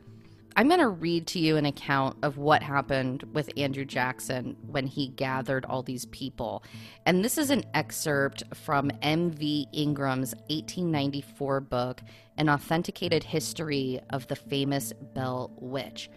I'm 0.55 0.67
going 0.67 0.79
to 0.79 0.89
read 0.89 1.25
to 1.27 1.39
you 1.39 1.57
an 1.57 1.65
account 1.65 2.17
of 2.21 2.37
what 2.37 2.61
happened 2.61 3.23
with 3.33 3.49
Andrew 3.57 3.85
Jackson 3.85 4.55
when 4.67 4.85
he 4.85 5.07
gathered 5.07 5.65
all 5.65 5.81
these 5.81 6.05
people. 6.07 6.63
And 7.05 7.25
this 7.25 7.37
is 7.37 7.49
an 7.49 7.63
excerpt 7.73 8.43
from 8.53 8.91
M.V. 9.01 9.67
Ingram's 9.73 10.35
1894 10.49 11.59
book, 11.61 12.01
An 12.37 12.49
Authenticated 12.49 13.23
History 13.23 13.99
of 14.11 14.27
the 14.27 14.35
Famous 14.35 14.93
Bell 15.15 15.51
Witch. 15.57 16.11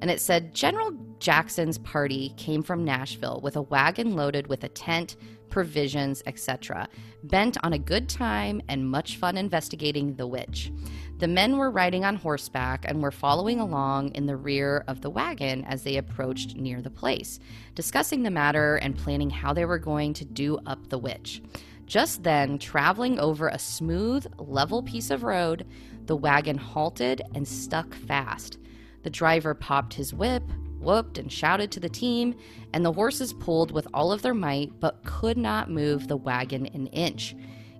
And 0.00 0.10
it 0.10 0.20
said 0.20 0.54
General 0.54 0.92
Jackson's 1.18 1.78
party 1.78 2.32
came 2.36 2.62
from 2.62 2.84
Nashville 2.84 3.40
with 3.42 3.56
a 3.56 3.62
wagon 3.62 4.16
loaded 4.16 4.46
with 4.46 4.64
a 4.64 4.68
tent, 4.68 5.16
provisions, 5.52 6.22
etc., 6.26 6.88
bent 7.22 7.56
on 7.62 7.74
a 7.74 7.78
good 7.78 8.08
time 8.08 8.60
and 8.68 8.90
much 8.90 9.18
fun 9.18 9.36
investigating 9.36 10.16
the 10.16 10.26
witch. 10.26 10.72
The 11.18 11.28
men 11.28 11.56
were 11.56 11.70
riding 11.70 12.04
on 12.04 12.16
horseback 12.16 12.84
and 12.88 13.00
were 13.00 13.12
following 13.12 13.60
along 13.60 14.08
in 14.16 14.26
the 14.26 14.36
rear 14.36 14.82
of 14.88 15.02
the 15.02 15.10
wagon 15.10 15.64
as 15.66 15.84
they 15.84 15.98
approached 15.98 16.56
near 16.56 16.82
the 16.82 16.90
place, 16.90 17.38
discussing 17.76 18.24
the 18.24 18.30
matter 18.30 18.76
and 18.76 18.98
planning 18.98 19.30
how 19.30 19.52
they 19.52 19.64
were 19.64 19.78
going 19.78 20.14
to 20.14 20.24
do 20.24 20.58
up 20.66 20.88
the 20.88 20.98
witch. 20.98 21.40
Just 21.86 22.22
then, 22.24 22.58
traveling 22.58 23.20
over 23.20 23.48
a 23.48 23.58
smooth, 23.58 24.26
level 24.38 24.82
piece 24.82 25.10
of 25.10 25.22
road, 25.22 25.66
the 26.06 26.16
wagon 26.16 26.56
halted 26.56 27.22
and 27.34 27.46
stuck 27.46 27.94
fast. 27.94 28.58
The 29.02 29.10
driver 29.10 29.54
popped 29.54 29.94
his 29.94 30.14
whip, 30.14 30.42
whooped, 30.82 31.18
and 31.18 31.30
shouted 31.30 31.70
to 31.72 31.80
the 31.80 31.88
team, 31.88 32.34
and 32.72 32.84
the 32.84 32.92
horses 32.92 33.32
pulled 33.32 33.70
with 33.70 33.86
all 33.94 34.12
of 34.12 34.22
their 34.22 34.34
might 34.34 34.78
but 34.80 35.02
could 35.04 35.36
not 35.36 35.70
move 35.70 36.08
the 36.08 36.16
wagon 36.16 36.66
an 36.66 36.86
inch. 36.88 37.34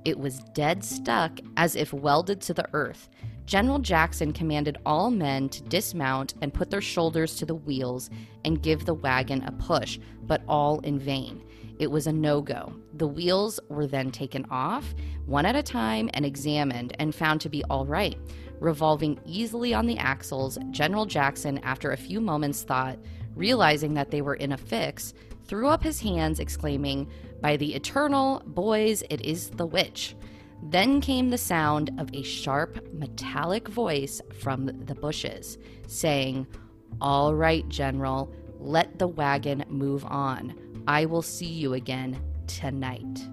It 0.05 0.19
was 0.19 0.41
dead 0.55 0.85
stuck 0.85 1.39
as 1.57 1.77
if 1.77 1.93
welded 1.93 2.41
to 2.43 2.55
the 2.55 2.69
earth. 2.73 3.09
General 3.47 3.79
Jackson 3.79 4.33
commanded 4.33 4.79
all 4.87 5.11
men 5.11 5.49
to 5.49 5.63
dismount 5.65 6.35
and 6.43 6.55
put 6.55 6.71
their 6.71 6.81
shoulders 6.81 7.37
to 7.37 7.47
the 7.47 7.55
wheels 7.55 8.09
and 8.45 8.63
give 8.63 8.85
the 8.85 8.95
wagon 8.95 9.43
a 9.45 9.53
push, 9.53 9.99
but 10.23 10.43
all 10.49 10.81
in 10.81 10.99
vain. 10.99 11.43
It 11.79 11.91
was 11.91 12.07
a 12.07 12.13
no 12.13 12.41
go. 12.41 12.73
The 12.95 13.09
wheels 13.09 13.59
were 13.69 13.87
then 13.87 14.11
taken 14.13 14.47
off, 14.51 14.95
one 15.27 15.47
at 15.47 15.57
a 15.57 15.63
time, 15.63 16.09
and 16.15 16.25
examined 16.25 16.95
and 16.99 17.15
found 17.15 17.41
to 17.41 17.49
be 17.49 17.65
all 17.65 17.85
right. 17.85 18.17
Revolving 18.63 19.19
easily 19.27 19.75
on 19.75 19.87
the 19.87 19.99
axles, 19.99 20.57
General 20.71 21.05
Jackson, 21.05 21.59
after 21.65 21.91
a 21.91 21.97
few 21.97 22.21
moments' 22.21 22.63
thought, 22.63 22.97
realizing 23.35 23.95
that 23.95 24.13
they 24.13 24.23
were 24.23 24.37
in 24.37 24.53
a 24.53 24.57
fix, 24.57 25.15
threw 25.47 25.67
up 25.67 25.83
his 25.83 26.01
hands, 26.01 26.39
exclaiming, 26.39 27.11
By 27.41 27.57
the 27.57 27.75
eternal, 27.75 28.41
boys, 28.47 29.03
it 29.11 29.21
is 29.23 29.51
the 29.51 29.67
witch. 29.67 30.15
Then 30.63 31.01
came 31.01 31.31
the 31.31 31.39
sound 31.39 31.91
of 31.99 32.09
a 32.15 32.23
sharp, 32.23 32.79
metallic 32.93 33.67
voice 33.67 34.23
from 34.39 34.67
the 34.67 34.95
bushes, 34.95 35.59
saying, 35.89 36.47
All 37.01 37.35
right, 37.35 37.69
General, 37.69 38.33
let 38.61 38.97
the 38.97 39.09
wagon 39.09 39.65
move 39.71 40.05
on. 40.05 40.55
I 40.87 41.07
will 41.07 41.23
see 41.23 41.47
you 41.47 41.75
again 41.75 42.23
tonight. 42.47 43.27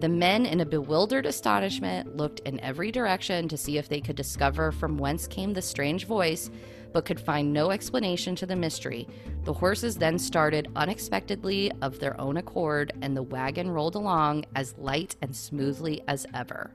The 0.00 0.08
men, 0.08 0.46
in 0.46 0.60
a 0.60 0.66
bewildered 0.66 1.26
astonishment, 1.26 2.16
looked 2.16 2.40
in 2.40 2.58
every 2.60 2.90
direction 2.90 3.48
to 3.48 3.56
see 3.58 3.76
if 3.76 3.90
they 3.90 4.00
could 4.00 4.16
discover 4.16 4.72
from 4.72 4.96
whence 4.96 5.26
came 5.26 5.52
the 5.52 5.60
strange 5.60 6.06
voice, 6.06 6.50
but 6.94 7.04
could 7.04 7.20
find 7.20 7.52
no 7.52 7.70
explanation 7.70 8.34
to 8.36 8.46
the 8.46 8.56
mystery. 8.56 9.06
The 9.44 9.52
horses 9.52 9.96
then 9.96 10.18
started 10.18 10.72
unexpectedly 10.74 11.70
of 11.82 11.98
their 11.98 12.18
own 12.18 12.38
accord, 12.38 12.92
and 13.02 13.14
the 13.14 13.22
wagon 13.22 13.70
rolled 13.70 13.94
along 13.94 14.46
as 14.56 14.74
light 14.78 15.16
and 15.20 15.36
smoothly 15.36 16.02
as 16.08 16.26
ever. 16.32 16.70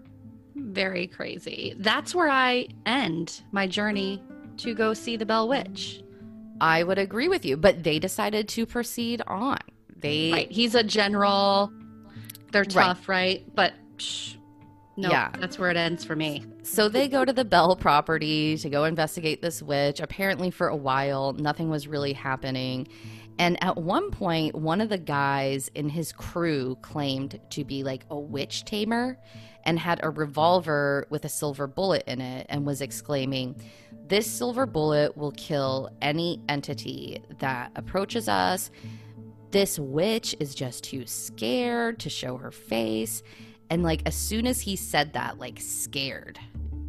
Very 0.55 1.07
crazy. 1.07 1.73
That's 1.79 2.13
where 2.13 2.29
I 2.29 2.67
end 2.85 3.41
my 3.51 3.65
journey 3.65 4.21
to 4.57 4.75
go 4.75 4.93
see 4.93 5.17
the 5.17 5.25
Bell 5.25 5.47
Witch. 5.47 6.03
I 6.61 6.83
would 6.83 6.99
agree 6.99 7.27
with 7.27 7.43
you, 7.43 7.57
but 7.57 7.83
they 7.83 7.97
decided 7.97 8.47
to 8.49 8.67
proceed 8.67 9.23
on. 9.25 9.57
They 9.97 10.31
Right. 10.31 10.51
He's 10.51 10.75
a 10.75 10.83
general. 10.83 11.71
They're 12.55 12.61
Right. 12.63 12.85
tough, 12.85 13.09
right? 13.09 13.43
But 13.53 13.73
psh, 13.97 14.37
no, 14.95 15.09
Yeah. 15.09 15.29
that's 15.37 15.59
where 15.59 15.69
it 15.71 15.75
ends 15.75 16.05
for 16.05 16.15
me. 16.15 16.45
So 16.63 16.87
they 16.87 17.09
go 17.09 17.25
to 17.25 17.33
the 17.33 17.43
Bell 17.43 17.75
property 17.75 18.57
to 18.57 18.69
go 18.69 18.85
investigate 18.85 19.41
this 19.41 19.61
witch. 19.61 19.99
Apparently, 19.99 20.51
for 20.51 20.69
a 20.69 20.75
while, 20.75 21.33
nothing 21.33 21.69
was 21.69 21.85
really 21.85 22.13
happening. 22.13 22.87
And 23.37 23.61
at 23.61 23.75
one 23.75 24.09
point, 24.09 24.55
one 24.55 24.79
of 24.79 24.87
the 24.87 24.97
guys 24.97 25.69
in 25.75 25.89
his 25.89 26.13
crew 26.13 26.77
claimed 26.81 27.41
to 27.49 27.65
be 27.65 27.83
like 27.83 28.05
a 28.09 28.17
witch 28.17 28.63
tamer 28.63 29.17
and 29.65 29.77
had 29.77 29.99
a 30.01 30.09
revolver 30.09 31.07
with 31.09 31.25
a 31.25 31.29
silver 31.29 31.67
bullet 31.67 32.03
in 32.07 32.21
it 32.21 32.45
and 32.47 32.65
was 32.65 32.79
exclaiming, 32.79 33.55
This 34.07 34.27
silver 34.31 34.65
bullet 34.65 35.17
will 35.17 35.31
kill 35.31 35.89
any 36.01 36.39
entity 36.47 37.21
that 37.39 37.71
approaches 37.75 38.29
us. 38.29 38.71
This 39.55 39.79
witch 39.79 40.35
is 40.41 40.53
just 40.53 40.83
too 40.83 41.07
scared 41.07 41.97
to 41.97 42.09
show 42.09 42.35
her 42.35 42.51
face. 42.51 43.23
And 43.69 43.83
like, 43.83 44.01
as 44.05 44.13
soon 44.13 44.47
as 44.47 44.59
he 44.59 44.75
said 44.75 45.13
that, 45.13 45.39
like, 45.39 45.61
scared 45.61 46.37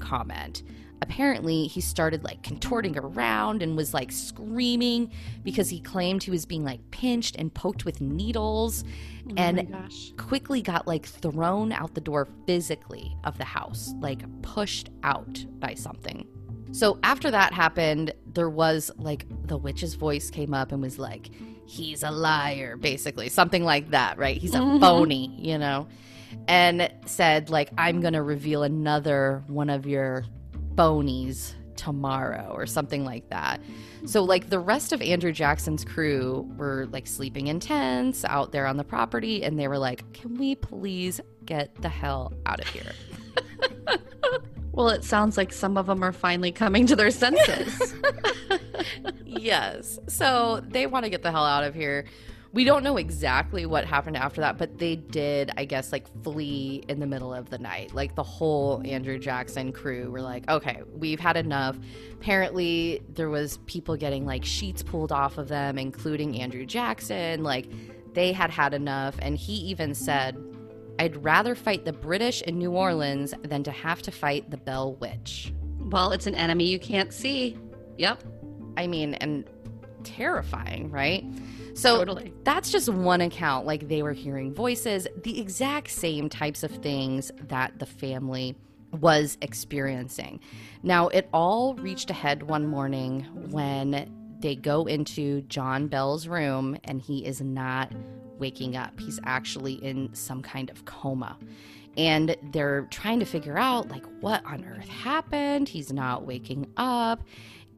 comment, 0.00 0.64
apparently 1.00 1.68
he 1.68 1.80
started 1.80 2.24
like 2.24 2.42
contorting 2.42 2.98
around 2.98 3.62
and 3.62 3.76
was 3.76 3.94
like 3.94 4.10
screaming 4.10 5.12
because 5.44 5.68
he 5.68 5.78
claimed 5.78 6.24
he 6.24 6.32
was 6.32 6.44
being 6.44 6.64
like 6.64 6.80
pinched 6.90 7.36
and 7.36 7.54
poked 7.54 7.84
with 7.84 8.00
needles 8.00 8.82
Oh 9.28 9.34
and 9.36 9.72
quickly 10.16 10.60
got 10.60 10.88
like 10.88 11.06
thrown 11.06 11.70
out 11.70 11.94
the 11.94 12.00
door 12.00 12.26
physically 12.48 13.16
of 13.22 13.38
the 13.38 13.44
house, 13.44 13.94
like 14.00 14.24
pushed 14.42 14.90
out 15.04 15.46
by 15.60 15.74
something. 15.74 16.26
So 16.72 16.98
after 17.04 17.30
that 17.30 17.52
happened, 17.52 18.12
there 18.26 18.50
was 18.50 18.90
like 18.96 19.24
the 19.46 19.56
witch's 19.56 19.94
voice 19.94 20.30
came 20.30 20.52
up 20.52 20.72
and 20.72 20.82
was 20.82 20.98
like, 20.98 21.30
he's 21.66 22.02
a 22.02 22.10
liar, 22.10 22.76
basically, 22.76 23.28
something 23.28 23.64
like 23.64 23.90
that, 23.90 24.18
right? 24.18 24.36
He's 24.38 24.54
a 24.54 24.58
Mhm. 24.58 24.80
phony, 24.80 25.34
you 25.38 25.58
know? 25.58 25.88
And 26.48 26.90
said, 27.06 27.50
like, 27.50 27.70
I'm 27.76 28.00
going 28.00 28.12
to 28.14 28.22
reveal 28.22 28.62
another 28.62 29.42
one 29.48 29.68
of 29.70 29.86
your 29.86 30.24
bonies 30.74 31.54
tomorrow 31.76 32.52
or 32.54 32.66
something 32.66 33.04
like 33.04 33.28
that. 33.30 33.60
So, 34.06 34.22
like, 34.22 34.48
the 34.48 34.58
rest 34.58 34.92
of 34.92 35.02
Andrew 35.02 35.32
Jackson's 35.32 35.84
crew 35.84 36.48
were 36.56 36.86
like 36.92 37.06
sleeping 37.06 37.48
in 37.48 37.58
tents 37.60 38.24
out 38.24 38.52
there 38.52 38.66
on 38.66 38.76
the 38.76 38.84
property, 38.84 39.42
and 39.42 39.58
they 39.58 39.68
were 39.68 39.78
like, 39.78 40.10
Can 40.12 40.36
we 40.36 40.54
please 40.54 41.20
get 41.44 41.74
the 41.82 41.88
hell 41.88 42.32
out 42.46 42.60
of 42.60 42.68
here? 42.68 42.92
Well, 44.76 44.90
it 44.90 45.04
sounds 45.04 45.38
like 45.38 45.54
some 45.54 45.78
of 45.78 45.86
them 45.86 46.04
are 46.04 46.12
finally 46.12 46.52
coming 46.52 46.86
to 46.88 46.94
their 46.94 47.10
senses. 47.10 47.94
yes. 49.24 49.98
So 50.06 50.62
they 50.68 50.86
want 50.86 51.04
to 51.04 51.10
get 51.10 51.22
the 51.22 51.30
hell 51.30 51.46
out 51.46 51.64
of 51.64 51.74
here. 51.74 52.04
We 52.52 52.64
don't 52.64 52.84
know 52.84 52.98
exactly 52.98 53.64
what 53.64 53.86
happened 53.86 54.18
after 54.18 54.42
that, 54.42 54.58
but 54.58 54.76
they 54.76 54.96
did, 54.96 55.50
I 55.56 55.64
guess, 55.64 55.92
like 55.92 56.06
flee 56.22 56.84
in 56.88 57.00
the 57.00 57.06
middle 57.06 57.32
of 57.32 57.48
the 57.48 57.56
night. 57.56 57.94
Like 57.94 58.16
the 58.16 58.22
whole 58.22 58.82
Andrew 58.84 59.18
Jackson 59.18 59.72
crew 59.72 60.10
were 60.10 60.20
like, 60.20 60.46
okay, 60.50 60.82
we've 60.94 61.20
had 61.20 61.38
enough. 61.38 61.78
Apparently, 62.12 63.02
there 63.08 63.30
was 63.30 63.56
people 63.64 63.96
getting 63.96 64.26
like 64.26 64.44
sheets 64.44 64.82
pulled 64.82 65.10
off 65.10 65.38
of 65.38 65.48
them, 65.48 65.78
including 65.78 66.38
Andrew 66.38 66.66
Jackson. 66.66 67.42
Like 67.42 67.66
they 68.12 68.30
had 68.30 68.50
had 68.50 68.74
enough. 68.74 69.16
And 69.20 69.38
he 69.38 69.54
even 69.54 69.94
said, 69.94 70.36
I'd 70.98 71.22
rather 71.22 71.54
fight 71.54 71.84
the 71.84 71.92
British 71.92 72.42
in 72.42 72.58
New 72.58 72.72
Orleans 72.72 73.34
than 73.42 73.62
to 73.64 73.70
have 73.70 74.02
to 74.02 74.10
fight 74.10 74.50
the 74.50 74.56
Bell 74.56 74.94
Witch. 74.94 75.52
well, 75.78 76.12
it's 76.12 76.26
an 76.26 76.34
enemy 76.34 76.64
you 76.66 76.78
can't 76.78 77.12
see. 77.12 77.56
Yep, 77.98 78.22
I 78.76 78.86
mean, 78.86 79.14
and 79.14 79.48
terrifying, 80.04 80.90
right? 80.90 81.24
So 81.74 81.98
totally. 81.98 82.32
that's 82.44 82.70
just 82.70 82.88
one 82.88 83.20
account. 83.20 83.66
Like 83.66 83.88
they 83.88 84.02
were 84.02 84.12
hearing 84.12 84.54
voices, 84.54 85.06
the 85.22 85.38
exact 85.40 85.90
same 85.90 86.28
types 86.28 86.62
of 86.62 86.70
things 86.70 87.30
that 87.48 87.78
the 87.78 87.86
family 87.86 88.56
was 88.92 89.36
experiencing. 89.42 90.40
Now, 90.82 91.08
it 91.08 91.28
all 91.32 91.74
reached 91.74 92.10
a 92.10 92.14
head 92.14 92.44
one 92.44 92.66
morning 92.66 93.26
when 93.50 94.10
they 94.40 94.54
go 94.54 94.86
into 94.86 95.42
John 95.42 95.88
Bell's 95.88 96.26
room 96.28 96.78
and 96.84 97.02
he 97.02 97.26
is 97.26 97.40
not 97.40 97.92
waking 98.38 98.76
up. 98.76 98.98
He's 99.00 99.20
actually 99.24 99.74
in 99.74 100.14
some 100.14 100.42
kind 100.42 100.70
of 100.70 100.84
coma. 100.84 101.38
And 101.96 102.36
they're 102.52 102.86
trying 102.90 103.20
to 103.20 103.24
figure 103.24 103.56
out, 103.56 103.88
like, 103.88 104.04
what 104.20 104.44
on 104.44 104.64
earth 104.64 104.88
happened? 104.88 105.68
He's 105.68 105.92
not 105.92 106.26
waking 106.26 106.70
up. 106.76 107.22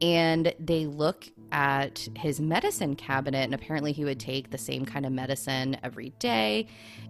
And 0.01 0.53
they 0.59 0.85
look 0.85 1.25
at 1.51 2.07
his 2.15 2.39
medicine 2.39 2.95
cabinet, 2.95 3.43
and 3.43 3.53
apparently 3.53 3.91
he 3.91 4.05
would 4.05 4.19
take 4.19 4.49
the 4.49 4.57
same 4.57 4.85
kind 4.85 5.05
of 5.05 5.11
medicine 5.11 5.77
every 5.83 6.09
day. 6.19 6.67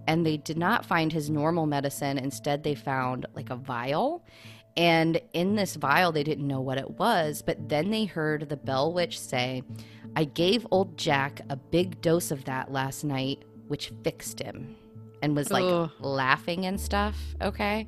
And 0.08 0.25
they 0.25 0.38
did 0.38 0.58
not 0.58 0.86
find 0.86 1.12
his 1.12 1.29
normal 1.29 1.65
medicine. 1.65 2.18
Instead, 2.18 2.63
they 2.63 2.75
found 2.75 3.25
like 3.36 3.50
a 3.50 3.56
vial. 3.56 4.23
And 4.78 5.19
in 5.34 5.56
this 5.56 5.76
vial, 5.76 6.12
they 6.12 6.23
didn't 6.23 6.47
know 6.47 6.62
what 6.62 6.78
it 6.78 6.91
was. 6.91 7.41
But 7.41 7.69
then 7.69 7.89
they 7.89 8.06
heard 8.06 8.50
the 8.50 8.58
Bell 8.58 8.93
Witch 8.93 9.19
say, 9.19 9.63
I 10.15 10.23
gave 10.23 10.65
old 10.71 10.97
Jack 10.97 11.41
a 11.50 11.56
big 11.56 12.02
dose 12.02 12.32
of 12.32 12.45
that 12.45 12.71
last 12.71 13.04
night, 13.04 13.43
which 13.69 13.91
fixed 14.03 14.39
him. 14.41 14.75
And 15.21 15.36
was 15.36 15.51
like 15.51 15.65
Ugh. 15.65 15.89
laughing 15.99 16.65
and 16.65 16.79
stuff. 16.79 17.17
Okay. 17.41 17.88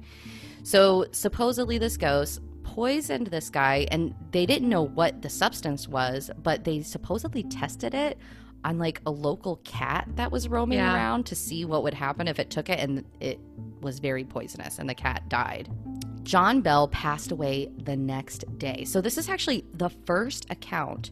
So 0.64 1.06
supposedly 1.12 1.78
this 1.78 1.96
ghost 1.98 2.42
poisoned 2.64 3.28
this 3.28 3.50
guy, 3.50 3.88
and 3.92 4.14
they 4.32 4.46
didn't 4.46 4.70
know 4.70 4.84
what 4.84 5.22
the 5.22 5.30
substance 5.30 5.88
was, 5.88 6.30
but 6.42 6.64
they 6.64 6.82
supposedly 6.82 7.44
tested 7.44 7.94
it 7.94 8.18
on 8.64 8.78
like 8.78 9.02
a 9.06 9.12
local 9.12 9.58
cat 9.64 10.08
that 10.16 10.32
was 10.32 10.48
roaming 10.48 10.78
Yeah. 10.78 10.94
around 10.94 11.26
to 11.28 11.36
see 11.36 11.66
what 11.66 11.84
would 11.84 11.94
happen 11.94 12.28
if 12.28 12.38
it 12.38 12.50
took 12.50 12.70
it, 12.70 12.80
and 12.80 13.04
it 13.20 13.40
was 13.82 14.00
very 14.00 14.24
poisonous, 14.24 14.78
and 14.78 14.88
the 14.90 14.94
cat 14.96 15.28
died. 15.30 15.70
John 16.24 16.62
Bell 16.62 16.88
passed 16.90 17.32
away 17.32 17.72
the 17.84 17.96
next 17.96 18.44
day. 18.60 18.84
So 18.86 19.02
this 19.02 19.18
is 19.18 19.28
actually 19.30 19.66
the 19.74 19.90
first 20.06 20.46
account, 20.52 21.12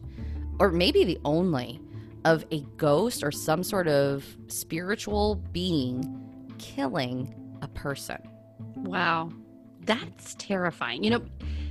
or 0.60 0.70
maybe 0.70 1.02
the 1.04 1.18
only, 1.24 1.80
of 2.24 2.44
a 2.50 2.60
ghost 2.76 3.22
or 3.22 3.30
some 3.30 3.62
sort 3.62 3.88
of 3.88 4.24
spiritual 4.48 5.36
being 5.52 6.04
killing 6.58 7.34
a 7.62 7.68
person. 7.68 8.18
Wow. 8.76 9.30
That's 9.80 10.34
terrifying. 10.38 11.02
You 11.02 11.10
know, 11.10 11.22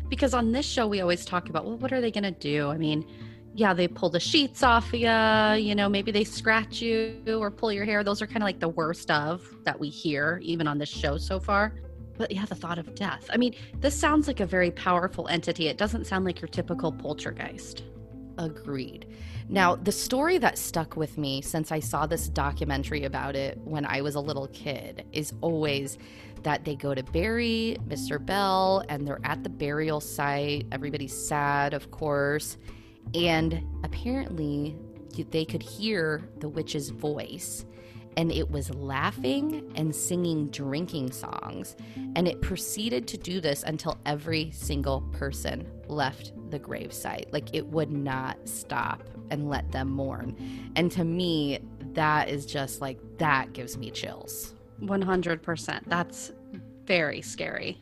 because 0.09 0.33
on 0.33 0.51
this 0.51 0.65
show, 0.65 0.87
we 0.87 1.01
always 1.01 1.25
talk 1.25 1.49
about, 1.49 1.65
well, 1.65 1.77
what 1.77 1.93
are 1.93 2.01
they 2.01 2.11
going 2.11 2.23
to 2.23 2.31
do? 2.31 2.69
I 2.69 2.77
mean, 2.77 3.05
yeah, 3.53 3.73
they 3.73 3.87
pull 3.87 4.09
the 4.09 4.19
sheets 4.19 4.63
off 4.63 4.87
of 4.87 4.95
you, 4.95 5.63
you 5.63 5.75
know, 5.75 5.89
maybe 5.89 6.11
they 6.11 6.23
scratch 6.23 6.81
you 6.81 7.21
or 7.27 7.51
pull 7.51 7.71
your 7.71 7.85
hair. 7.85 8.03
Those 8.03 8.21
are 8.21 8.27
kind 8.27 8.37
of 8.37 8.43
like 8.43 8.59
the 8.59 8.69
worst 8.69 9.11
of 9.11 9.47
that 9.65 9.79
we 9.79 9.89
hear, 9.89 10.39
even 10.43 10.67
on 10.67 10.77
this 10.77 10.89
show 10.89 11.17
so 11.17 11.39
far. 11.39 11.75
But 12.17 12.31
yeah, 12.31 12.45
the 12.45 12.55
thought 12.55 12.77
of 12.77 12.95
death. 12.95 13.29
I 13.31 13.37
mean, 13.37 13.55
this 13.79 13.97
sounds 13.97 14.27
like 14.27 14.39
a 14.39 14.45
very 14.45 14.71
powerful 14.71 15.27
entity. 15.27 15.67
It 15.67 15.77
doesn't 15.77 16.05
sound 16.05 16.25
like 16.25 16.41
your 16.41 16.47
typical 16.47 16.91
poltergeist. 16.91 17.83
Agreed. 18.37 19.07
Now, 19.49 19.75
mm. 19.75 19.83
the 19.83 19.91
story 19.91 20.37
that 20.37 20.57
stuck 20.57 20.95
with 20.95 21.17
me 21.17 21.41
since 21.41 21.71
I 21.71 21.79
saw 21.79 22.05
this 22.05 22.29
documentary 22.29 23.03
about 23.03 23.35
it 23.35 23.57
when 23.63 23.85
I 23.85 24.01
was 24.01 24.15
a 24.15 24.19
little 24.21 24.47
kid 24.47 25.05
is 25.11 25.33
always 25.41 25.97
that 26.43 26.63
they 26.63 26.75
go 26.75 26.93
to 26.93 27.03
bury 27.03 27.77
Mr. 27.87 28.23
Bell 28.23 28.83
and 28.87 29.05
they're 29.05 29.19
at 29.23 29.43
the 29.43 29.49
burial 29.49 29.99
site. 29.99 30.67
Everybody's 30.71 31.27
sad, 31.27 31.73
of 31.73 31.91
course. 31.91 32.57
And 33.13 33.65
apparently, 33.83 34.77
they 35.31 35.43
could 35.43 35.63
hear 35.63 36.29
the 36.37 36.47
witch's 36.47 36.91
voice. 36.91 37.65
And 38.19 38.33
it 38.33 38.51
was 38.51 38.69
laughing 38.75 39.71
and 39.75 39.95
singing 39.95 40.47
drinking 40.47 41.13
songs. 41.13 41.77
And 42.17 42.27
it 42.27 42.41
proceeded 42.41 43.07
to 43.07 43.17
do 43.17 43.39
this 43.39 43.63
until 43.63 43.97
every 44.05 44.51
single 44.51 44.99
person 45.13 45.65
left 45.87 46.33
the 46.49 46.59
gravesite. 46.59 47.31
Like 47.31 47.55
it 47.55 47.65
would 47.67 47.91
not 47.91 48.37
stop 48.43 49.03
and 49.29 49.49
let 49.49 49.71
them 49.71 49.89
mourn. 49.89 50.35
And 50.75 50.91
to 50.91 51.05
me, 51.05 51.59
that 51.93 52.27
is 52.27 52.45
just 52.45 52.81
like, 52.81 52.99
that 53.19 53.53
gives 53.53 53.77
me 53.77 53.89
chills. 53.89 54.53
100%. 54.81 55.79
That's 55.87 56.33
very 56.83 57.21
scary. 57.21 57.79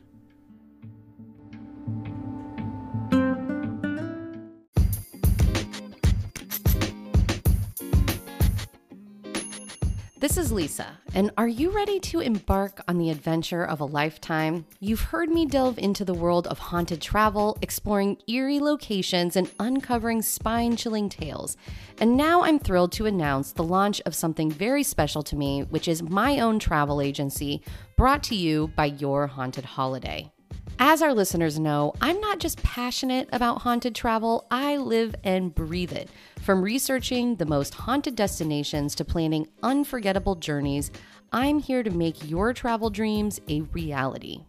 This 10.19 10.35
is 10.35 10.51
Lisa, 10.51 10.97
and 11.13 11.29
are 11.37 11.47
you 11.47 11.69
ready 11.69 11.99
to 11.99 12.21
embark 12.21 12.81
on 12.87 12.97
the 12.97 13.11
adventure 13.11 13.63
of 13.63 13.81
a 13.81 13.85
lifetime? 13.85 14.65
You've 14.79 14.99
heard 14.99 15.29
me 15.29 15.45
delve 15.45 15.77
into 15.77 16.03
the 16.03 16.15
world 16.15 16.47
of 16.47 16.57
haunted 16.57 17.03
travel, 17.03 17.55
exploring 17.61 18.17
eerie 18.27 18.59
locations, 18.59 19.35
and 19.35 19.51
uncovering 19.59 20.23
spine 20.23 20.75
chilling 20.75 21.07
tales. 21.09 21.55
And 21.99 22.17
now 22.17 22.41
I'm 22.41 22.57
thrilled 22.57 22.93
to 22.93 23.05
announce 23.05 23.51
the 23.51 23.63
launch 23.63 24.01
of 24.07 24.15
something 24.15 24.49
very 24.49 24.81
special 24.81 25.21
to 25.21 25.35
me, 25.35 25.61
which 25.61 25.87
is 25.87 26.01
my 26.01 26.39
own 26.39 26.57
travel 26.57 26.99
agency 26.99 27.61
brought 27.95 28.23
to 28.23 28.35
you 28.35 28.71
by 28.75 28.85
Your 28.85 29.27
Haunted 29.27 29.65
Holiday. 29.65 30.31
As 30.79 31.01
our 31.01 31.13
listeners 31.13 31.59
know, 31.59 31.93
I'm 32.01 32.19
not 32.21 32.39
just 32.39 32.61
passionate 32.63 33.29
about 33.31 33.61
haunted 33.61 33.93
travel, 33.93 34.47
I 34.49 34.77
live 34.77 35.15
and 35.23 35.53
breathe 35.53 35.91
it. 35.91 36.09
From 36.47 36.61
researching 36.61 37.35
the 37.35 37.45
most 37.45 37.73
haunted 37.73 38.15
destinations 38.15 38.95
to 38.95 39.03
planning 39.03 39.49
unforgettable 39.63 40.35
journeys, 40.35 40.91
I'm 41.33 41.59
here 41.59 41.83
to 41.83 41.91
make 41.91 42.29
your 42.29 42.53
travel 42.53 42.89
dreams 42.89 43.41
a 43.49 43.63
reality. 43.73 44.45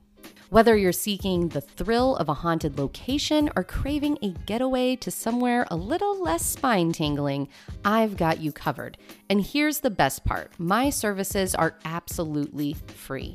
Whether 0.50 0.76
you're 0.76 0.92
seeking 0.92 1.48
the 1.48 1.60
thrill 1.60 2.14
of 2.14 2.28
a 2.28 2.34
haunted 2.34 2.78
location 2.78 3.50
or 3.56 3.64
craving 3.64 4.16
a 4.22 4.28
getaway 4.46 4.94
to 4.94 5.10
somewhere 5.10 5.66
a 5.72 5.76
little 5.76 6.22
less 6.22 6.46
spine 6.46 6.92
tingling, 6.92 7.48
I've 7.84 8.16
got 8.16 8.38
you 8.38 8.52
covered. 8.52 8.96
And 9.28 9.44
here's 9.44 9.80
the 9.80 9.90
best 9.90 10.24
part 10.24 10.52
my 10.56 10.90
services 10.90 11.52
are 11.56 11.74
absolutely 11.84 12.76
free. 12.94 13.34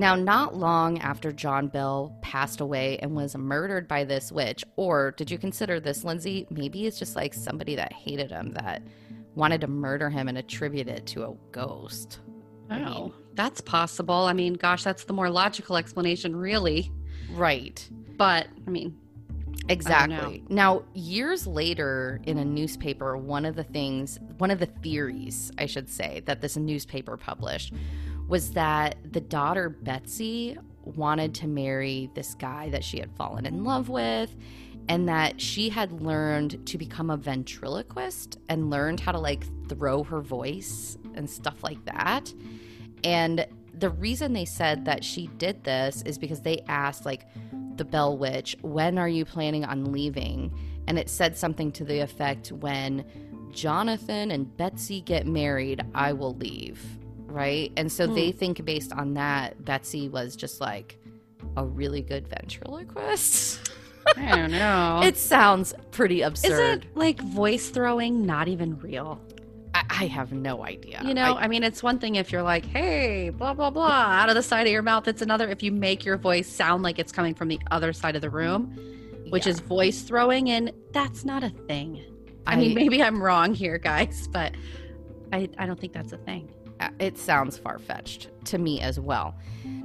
Now, 0.00 0.14
not 0.14 0.56
long 0.56 0.98
after 1.00 1.30
John 1.30 1.68
Bell 1.68 2.16
passed 2.22 2.62
away 2.62 2.98
and 3.00 3.14
was 3.14 3.36
murdered 3.36 3.86
by 3.86 4.04
this 4.04 4.32
witch, 4.32 4.64
or 4.76 5.10
did 5.10 5.30
you 5.30 5.36
consider 5.36 5.78
this, 5.78 6.04
Lindsay? 6.04 6.46
Maybe 6.48 6.86
it's 6.86 6.98
just 6.98 7.16
like 7.16 7.34
somebody 7.34 7.76
that 7.76 7.92
hated 7.92 8.30
him 8.30 8.52
that 8.52 8.82
wanted 9.34 9.60
to 9.60 9.66
murder 9.66 10.08
him 10.08 10.26
and 10.26 10.38
attribute 10.38 10.88
it 10.88 11.04
to 11.08 11.24
a 11.24 11.34
ghost. 11.52 12.20
Oh, 12.70 12.74
I 12.76 12.78
mean, 12.78 13.12
that's 13.34 13.60
possible. 13.60 14.14
I 14.14 14.32
mean, 14.32 14.54
gosh, 14.54 14.84
that's 14.84 15.04
the 15.04 15.12
more 15.12 15.28
logical 15.28 15.76
explanation, 15.76 16.34
really. 16.34 16.90
Right. 17.32 17.86
But, 18.16 18.46
I 18.66 18.70
mean, 18.70 18.96
Exactly. 19.68 20.42
Now, 20.48 20.82
years 20.94 21.46
later 21.46 22.20
in 22.24 22.38
a 22.38 22.44
newspaper, 22.44 23.16
one 23.16 23.44
of 23.44 23.54
the 23.54 23.62
things, 23.62 24.18
one 24.38 24.50
of 24.50 24.58
the 24.58 24.66
theories, 24.66 25.52
I 25.58 25.66
should 25.66 25.88
say, 25.88 26.22
that 26.24 26.40
this 26.40 26.56
newspaper 26.56 27.16
published 27.16 27.72
was 28.30 28.52
that 28.52 28.94
the 29.10 29.20
daughter 29.20 29.68
Betsy 29.68 30.56
wanted 30.84 31.34
to 31.34 31.48
marry 31.48 32.08
this 32.14 32.34
guy 32.36 32.70
that 32.70 32.84
she 32.84 33.00
had 33.00 33.10
fallen 33.16 33.44
in 33.44 33.64
love 33.64 33.88
with 33.88 34.34
and 34.88 35.08
that 35.08 35.40
she 35.40 35.68
had 35.68 36.00
learned 36.00 36.64
to 36.68 36.78
become 36.78 37.10
a 37.10 37.16
ventriloquist 37.16 38.38
and 38.48 38.70
learned 38.70 39.00
how 39.00 39.10
to 39.10 39.18
like 39.18 39.44
throw 39.68 40.04
her 40.04 40.20
voice 40.20 40.96
and 41.14 41.28
stuff 41.28 41.64
like 41.64 41.84
that. 41.86 42.32
And 43.02 43.46
the 43.74 43.90
reason 43.90 44.32
they 44.32 44.44
said 44.44 44.84
that 44.84 45.02
she 45.02 45.26
did 45.38 45.64
this 45.64 46.02
is 46.06 46.16
because 46.16 46.40
they 46.40 46.60
asked 46.68 47.04
like 47.04 47.26
the 47.76 47.84
Bell 47.84 48.16
Witch, 48.16 48.56
"When 48.62 48.96
are 48.96 49.08
you 49.08 49.24
planning 49.24 49.64
on 49.64 49.90
leaving?" 49.90 50.52
And 50.86 50.98
it 50.98 51.08
said 51.08 51.36
something 51.36 51.72
to 51.72 51.84
the 51.84 51.98
effect 51.98 52.52
when 52.52 53.04
Jonathan 53.52 54.30
and 54.30 54.56
Betsy 54.56 55.00
get 55.00 55.26
married, 55.26 55.82
I 55.94 56.12
will 56.12 56.34
leave 56.34 57.00
right? 57.30 57.72
And 57.76 57.90
so 57.90 58.06
they 58.06 58.30
hmm. 58.30 58.38
think 58.38 58.64
based 58.64 58.92
on 58.92 59.14
that, 59.14 59.64
Betsy 59.64 60.08
was 60.08 60.36
just 60.36 60.60
like 60.60 60.98
a 61.56 61.64
really 61.64 62.02
good 62.02 62.28
ventriloquist. 62.28 63.70
I 64.16 64.36
don't 64.36 64.50
know. 64.50 65.00
it 65.04 65.16
sounds 65.16 65.74
pretty 65.90 66.22
absurd. 66.22 66.52
Is 66.52 66.58
it 66.58 66.96
like 66.96 67.20
voice 67.20 67.68
throwing 67.68 68.26
not 68.26 68.48
even 68.48 68.78
real? 68.78 69.20
I, 69.74 69.84
I 69.88 70.06
have 70.06 70.32
no 70.32 70.64
idea. 70.64 71.00
You 71.04 71.14
know, 71.14 71.34
I, 71.34 71.44
I, 71.44 71.48
mean, 71.48 71.62
it's 71.62 71.82
one 71.82 71.98
thing 71.98 72.16
if 72.16 72.32
you're 72.32 72.42
like, 72.42 72.64
hey, 72.66 73.30
blah, 73.30 73.54
blah, 73.54 73.70
blah, 73.70 73.88
out 73.88 74.28
of 74.28 74.34
the 74.34 74.42
side 74.42 74.66
of 74.66 74.72
your 74.72 74.82
mouth. 74.82 75.06
It's 75.06 75.22
another 75.22 75.48
if 75.48 75.62
you 75.62 75.70
make 75.70 76.04
your 76.04 76.16
voice 76.16 76.48
sound 76.48 76.82
like 76.82 76.98
it's 76.98 77.12
coming 77.12 77.34
from 77.34 77.48
the 77.48 77.60
other 77.70 77.92
side 77.92 78.16
of 78.16 78.22
the 78.22 78.30
room, 78.30 78.76
which 79.28 79.46
yeah. 79.46 79.52
is 79.52 79.60
voice 79.60 80.02
throwing. 80.02 80.50
And 80.50 80.72
that's 80.92 81.24
not 81.24 81.44
a 81.44 81.50
thing. 81.50 82.04
I, 82.46 82.54
I 82.54 82.56
mean, 82.56 82.74
maybe 82.74 83.02
I'm 83.02 83.22
wrong 83.22 83.54
here, 83.54 83.78
guys, 83.78 84.26
but 84.32 84.54
I, 85.32 85.48
I 85.58 85.66
don't 85.66 85.78
think 85.78 85.92
that's 85.92 86.12
a 86.12 86.18
thing 86.18 86.50
it 86.98 87.18
sounds 87.18 87.58
far 87.58 87.78
fetched 87.78 88.28
to 88.46 88.58
me 88.58 88.80
as 88.80 88.98
well. 88.98 89.34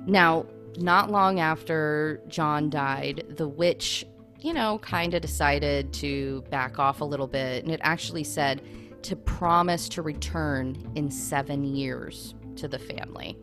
Now, 0.06 0.46
not 0.78 1.12
long 1.12 1.40
after 1.40 2.22
John 2.28 2.70
died, 2.70 3.26
the 3.30 3.48
witch, 3.48 4.06
you 4.40 4.54
know, 4.54 4.80
kind 4.80 5.14
of 5.14 5.22
decided 5.22 5.94
to 5.94 6.44
back 6.50 6.80
off 6.80 7.02
a 7.02 7.06
little 7.06 7.28
bit, 7.28 7.64
and 7.64 7.74
it 7.74 7.80
actually 7.84 8.24
said 8.24 8.62
to 9.04 9.16
promise 9.16 9.88
to 9.90 10.02
return 10.02 10.92
in 10.96 11.10
seven 11.12 11.64
years 11.64 12.36
to 12.58 12.68
the 12.68 12.80
family. 12.80 13.38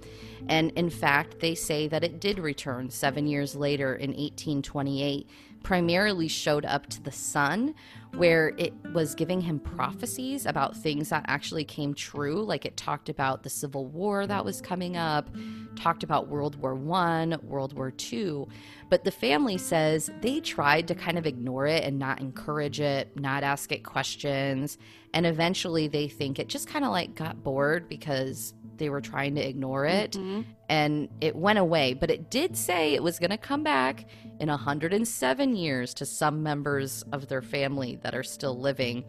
And 0.49 0.73
in 0.73 0.91
fact, 0.91 1.39
they 1.39 1.55
say 1.55 1.87
that 1.89 2.03
it 2.03 2.21
did 2.21 2.39
return 2.39 2.91
seven 2.91 3.27
years 3.27 3.55
later 3.55 3.95
in 3.95 4.11
1828 4.11 5.29
primarily 5.63 6.29
showed 6.29 6.65
up 6.65 6.87
to 6.89 7.03
the 7.03 7.13
son, 7.13 7.75
where 8.17 8.53
it 8.59 8.75
was 8.93 9.15
giving 9.15 9.41
him 9.41 9.59
prophecies 9.59 10.45
about 10.45 10.77
things 10.77 11.09
that 11.09 11.25
actually 11.27 11.65
came 11.65 11.95
true. 11.95 12.43
Like 12.45 12.67
it 12.67 12.77
talked 12.77 13.09
about 13.09 13.43
the 13.43 13.49
Civil 13.51 13.87
War 13.87 14.27
that 14.27 14.45
was 14.45 14.61
coming 14.61 14.97
up, 14.97 15.31
talked 15.77 16.03
about 16.03 16.29
World 16.29 16.57
War 16.57 16.75
One, 16.75 17.39
World 17.43 17.73
War 17.73 17.91
Two. 17.91 18.49
But 18.91 19.05
the 19.05 19.11
family 19.11 19.57
says 19.57 20.11
they 20.21 20.41
tried 20.41 20.89
to 20.89 20.95
kind 20.95 21.17
of 21.17 21.27
ignore 21.27 21.67
it 21.67 21.85
and 21.85 21.99
not 21.99 22.21
encourage 22.21 22.81
it, 22.81 23.19
not 23.19 23.43
ask 23.43 23.73
it 23.73 23.83
questions. 23.83 24.77
And 25.15 25.25
eventually 25.25 25.89
they 25.89 26.09
think 26.09 26.39
it 26.39 26.49
just 26.49 26.69
kind 26.69 26.85
of 26.85 26.91
like 26.91 27.15
got 27.15 27.43
bored 27.43 27.89
because 27.89 28.53
they 28.77 28.89
were 28.89 29.01
trying 29.01 29.35
to 29.35 29.47
ignore 29.47 29.85
it 29.87 30.13
mm-hmm. 30.13 30.43
and 30.69 31.09
it 31.21 31.37
went 31.37 31.59
away. 31.59 31.95
But 31.95 32.11
it 32.11 32.31
did 32.31 32.57
say 32.57 32.95
it 32.95 33.03
was 33.03 33.19
going 33.19 33.31
to 33.31 33.39
come 33.39 33.63
back 33.63 34.07
in 34.41 34.49
107 34.49 35.57
years 35.57 35.95
to 35.95 36.07
some 36.07 36.43
members 36.43 37.05
of 37.13 37.29
their 37.29 37.43
family 37.43 37.99
that 38.03 38.15
are 38.15 38.23
still 38.23 38.59
living. 38.59 39.05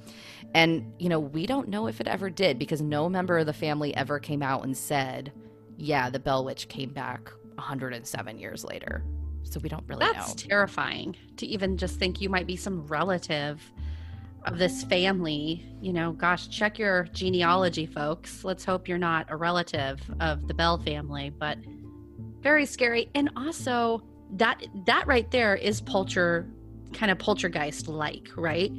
And, 0.54 0.94
you 1.00 1.10
know, 1.10 1.20
we 1.20 1.46
don't 1.46 1.70
know 1.70 1.88
if 1.88 2.00
it 2.00 2.08
ever 2.08 2.30
did 2.30 2.60
because 2.60 2.82
no 2.82 3.10
member 3.10 3.38
of 3.38 3.46
the 3.46 3.54
family 3.54 3.96
ever 3.96 4.20
came 4.20 4.44
out 4.44 4.64
and 4.64 4.76
said, 4.76 5.32
yeah, 5.78 6.10
the 6.10 6.20
Bell 6.20 6.46
Witch 6.46 6.68
came 6.68 6.90
back 6.90 7.32
107 7.56 8.38
years 8.38 8.64
later. 8.64 9.04
So 9.44 9.60
we 9.60 9.70
don't 9.70 9.84
really 9.88 10.00
That's 10.00 10.16
know. 10.16 10.26
That's 10.26 10.44
terrifying 10.44 11.16
to 11.38 11.46
even 11.46 11.78
just 11.78 12.00
think 12.00 12.22
you 12.22 12.30
might 12.30 12.48
be 12.48 12.56
some 12.56 12.86
relative 12.88 13.62
of 14.46 14.58
this 14.58 14.84
family, 14.84 15.66
you 15.82 15.94
know, 15.94 16.12
gosh, 16.12 16.48
check 16.50 16.78
your 16.78 17.06
genealogy, 17.14 17.86
folks. 17.86 18.44
Let's 18.44 18.66
hope 18.66 18.88
you're 18.88 18.98
not 18.98 19.26
a 19.30 19.36
relative 19.36 20.00
of 20.20 20.48
the 20.48 20.54
Bell 20.54 20.78
family, 20.78 21.30
but 21.30 21.58
very 22.42 22.66
scary. 22.66 23.10
And 23.16 23.30
also 23.36 24.04
that 24.32 24.64
that 24.86 25.08
right 25.08 25.30
there 25.32 25.56
is 25.56 25.82
polter 25.82 26.50
kind 26.94 27.12
of 27.12 27.20
poltergeist 27.20 27.88
like, 27.88 28.30
right? 28.36 28.72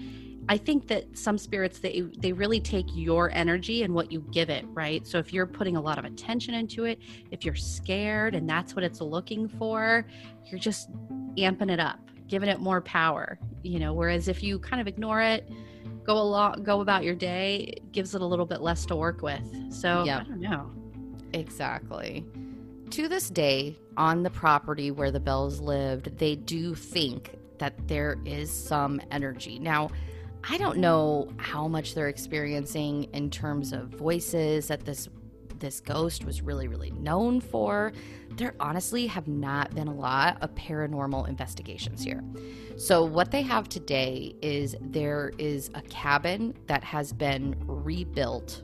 I 0.49 0.59
think 0.59 0.89
that 0.89 1.17
some 1.17 1.39
spirits 1.39 1.79
they 1.79 2.03
they 2.19 2.33
really 2.33 2.61
take 2.61 2.87
your 2.95 3.31
energy 3.31 3.83
and 3.83 3.95
what 3.95 4.13
you 4.13 4.21
give 4.31 4.51
it, 4.51 4.67
right? 4.69 5.07
So 5.07 5.19
if 5.19 5.33
you're 5.33 5.47
putting 5.47 5.77
a 5.77 5.81
lot 5.81 5.99
of 5.99 6.05
attention 6.05 6.55
into 6.55 6.85
it, 6.85 6.99
if 7.31 7.45
you're 7.45 7.55
scared 7.55 8.35
and 8.35 8.49
that's 8.49 8.77
what 8.77 8.85
it's 8.85 9.01
looking 9.01 9.49
for, 9.49 10.07
you're 10.45 10.61
just 10.61 10.91
amping 11.37 11.71
it 11.71 11.81
up 11.81 12.11
giving 12.29 12.49
it 12.49 12.61
more 12.61 12.81
power 12.81 13.39
you 13.63 13.79
know 13.79 13.93
whereas 13.93 14.29
if 14.29 14.43
you 14.43 14.59
kind 14.59 14.81
of 14.81 14.87
ignore 14.87 15.21
it 15.21 15.49
go 16.05 16.19
along 16.19 16.63
go 16.63 16.81
about 16.81 17.05
your 17.05 17.15
day 17.15 17.75
it 17.77 17.93
gives 17.93 18.15
it 18.15 18.21
a 18.21 18.27
little 18.27 18.47
bit 18.47 18.61
less 18.61 18.85
to 18.87 18.97
work 18.97 19.23
with. 19.23 19.43
So 19.73 20.05
yeah 20.05 20.19
i 20.19 20.25
don't 20.25 20.41
know. 20.41 20.71
Exactly. 21.33 22.25
To 22.91 23.09
this 23.09 23.29
day 23.29 23.77
on 23.97 24.23
the 24.23 24.31
property 24.31 24.93
where 24.93 25.11
the 25.11 25.21
bells 25.21 25.61
lived 25.61 26.17
they 26.19 26.37
do 26.37 26.75
think 26.75 27.37
that 27.59 27.89
there 27.89 28.19
is 28.25 28.51
some 28.51 29.01
energy. 29.11 29.59
Now 29.59 29.91
i 30.49 30.59
don't 30.59 30.79
know 30.79 31.33
how 31.39 31.67
much 31.67 31.95
they're 31.95 32.09
experiencing 32.09 33.05
in 33.15 33.31
terms 33.31 33.73
of 33.73 33.89
voices 33.89 34.69
that 34.69 34.85
this 34.85 35.09
this 35.65 35.81
ghost 35.81 36.25
was 36.25 36.43
really 36.43 36.69
really 36.69 36.91
known 36.93 37.41
for 37.41 37.93
there 38.37 38.55
honestly 38.61 39.07
have 39.07 39.29
not 39.29 39.75
been 39.75 39.89
a 39.89 39.95
lot 39.95 40.39
of 40.41 40.55
paranormal 40.55 41.29
investigations 41.29 42.03
here. 42.03 42.23
So, 42.77 43.05
what 43.05 43.31
they 43.31 43.43
have 43.43 43.69
today 43.69 44.35
is 44.43 44.75
there 44.81 45.33
is 45.39 45.71
a 45.75 45.83
cabin 45.83 46.55
that 46.67 46.83
has 46.85 47.13
been 47.13 47.55
rebuilt. 47.67 48.63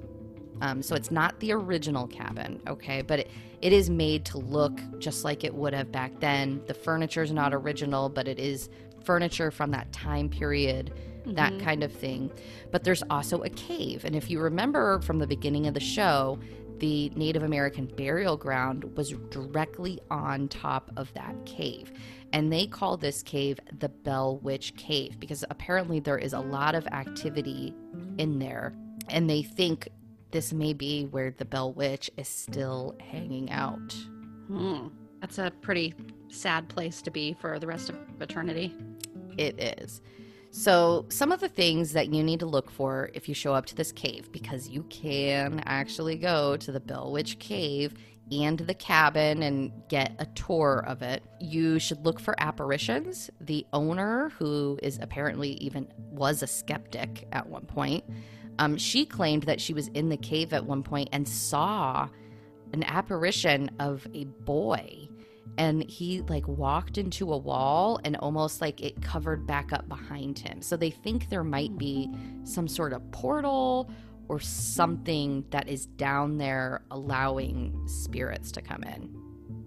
Um, 0.60 0.82
so, 0.82 0.94
it's 0.94 1.10
not 1.10 1.38
the 1.40 1.52
original 1.52 2.06
cabin, 2.06 2.60
okay, 2.66 3.02
but 3.02 3.20
it, 3.20 3.30
it 3.62 3.72
is 3.72 3.88
made 3.90 4.24
to 4.26 4.38
look 4.38 4.80
just 4.98 5.24
like 5.24 5.44
it 5.44 5.54
would 5.54 5.74
have 5.74 5.92
back 5.92 6.18
then. 6.20 6.62
The 6.66 6.74
furniture 6.74 7.22
is 7.22 7.32
not 7.32 7.54
original, 7.54 8.08
but 8.08 8.26
it 8.26 8.38
is 8.38 8.68
furniture 9.04 9.50
from 9.50 9.70
that 9.70 9.92
time 9.92 10.28
period. 10.28 10.92
Mm-hmm. 11.20 11.34
That 11.34 11.58
kind 11.60 11.84
of 11.84 11.92
thing. 11.92 12.32
But 12.70 12.82
there's 12.82 13.02
also 13.10 13.42
a 13.42 13.50
cave. 13.50 14.06
And 14.06 14.16
if 14.16 14.30
you 14.30 14.40
remember 14.40 15.00
from 15.02 15.18
the 15.18 15.26
beginning 15.26 15.66
of 15.66 15.74
the 15.74 15.80
show, 15.80 16.38
the 16.80 17.10
Native 17.10 17.42
American 17.42 17.86
burial 17.86 18.36
ground 18.36 18.84
was 18.96 19.10
directly 19.30 20.00
on 20.10 20.48
top 20.48 20.90
of 20.96 21.12
that 21.14 21.34
cave. 21.46 21.92
And 22.32 22.52
they 22.52 22.66
call 22.66 22.96
this 22.96 23.22
cave 23.22 23.60
the 23.78 23.88
Bell 23.88 24.38
Witch 24.38 24.74
Cave 24.76 25.20
because 25.20 25.44
apparently 25.50 26.00
there 26.00 26.18
is 26.18 26.32
a 26.32 26.40
lot 26.40 26.74
of 26.74 26.86
activity 26.88 27.74
in 28.18 28.38
there. 28.38 28.74
And 29.08 29.28
they 29.28 29.42
think 29.42 29.88
this 30.30 30.52
may 30.52 30.72
be 30.72 31.04
where 31.04 31.34
the 31.36 31.44
Bell 31.44 31.72
Witch 31.72 32.10
is 32.16 32.28
still 32.28 32.96
hanging 33.00 33.50
out. 33.50 33.92
Hmm. 34.46 34.88
That's 35.20 35.38
a 35.38 35.52
pretty 35.60 35.94
sad 36.28 36.68
place 36.68 37.02
to 37.02 37.10
be 37.10 37.36
for 37.40 37.58
the 37.58 37.66
rest 37.66 37.90
of 37.90 37.96
eternity. 38.20 38.74
It 39.36 39.60
is. 39.60 40.00
So, 40.52 41.06
some 41.10 41.30
of 41.30 41.38
the 41.38 41.48
things 41.48 41.92
that 41.92 42.12
you 42.12 42.24
need 42.24 42.40
to 42.40 42.46
look 42.46 42.70
for 42.72 43.10
if 43.14 43.28
you 43.28 43.34
show 43.34 43.54
up 43.54 43.66
to 43.66 43.76
this 43.76 43.92
cave, 43.92 44.32
because 44.32 44.68
you 44.68 44.82
can 44.84 45.62
actually 45.64 46.16
go 46.16 46.56
to 46.56 46.72
the 46.72 46.80
Bell 46.80 47.12
Witch 47.12 47.38
Cave 47.38 47.94
and 48.32 48.58
the 48.58 48.74
cabin 48.74 49.42
and 49.42 49.72
get 49.88 50.14
a 50.18 50.26
tour 50.26 50.84
of 50.86 51.02
it. 51.02 51.22
You 51.40 51.78
should 51.78 52.04
look 52.04 52.18
for 52.18 52.34
apparitions. 52.38 53.30
The 53.40 53.64
owner, 53.72 54.30
who 54.38 54.78
is 54.82 54.98
apparently 55.00 55.50
even 55.54 55.88
was 56.10 56.42
a 56.42 56.46
skeptic 56.46 57.28
at 57.32 57.48
one 57.48 57.66
point, 57.66 58.04
um, 58.58 58.76
she 58.76 59.06
claimed 59.06 59.44
that 59.44 59.60
she 59.60 59.72
was 59.72 59.88
in 59.88 60.08
the 60.08 60.16
cave 60.16 60.52
at 60.52 60.66
one 60.66 60.82
point 60.82 61.10
and 61.12 61.28
saw 61.28 62.08
an 62.72 62.82
apparition 62.84 63.70
of 63.78 64.06
a 64.14 64.24
boy 64.24 65.08
and 65.58 65.88
he 65.88 66.22
like 66.22 66.46
walked 66.48 66.98
into 66.98 67.32
a 67.32 67.36
wall 67.36 68.00
and 68.04 68.16
almost 68.16 68.60
like 68.60 68.80
it 68.80 69.00
covered 69.02 69.46
back 69.46 69.72
up 69.72 69.88
behind 69.88 70.38
him. 70.38 70.62
So 70.62 70.76
they 70.76 70.90
think 70.90 71.28
there 71.28 71.44
might 71.44 71.76
be 71.76 72.10
some 72.44 72.66
sort 72.68 72.92
of 72.92 73.10
portal 73.10 73.90
or 74.28 74.40
something 74.40 75.44
that 75.50 75.68
is 75.68 75.86
down 75.86 76.38
there 76.38 76.82
allowing 76.90 77.86
spirits 77.86 78.52
to 78.52 78.62
come 78.62 78.84
in. 78.84 79.14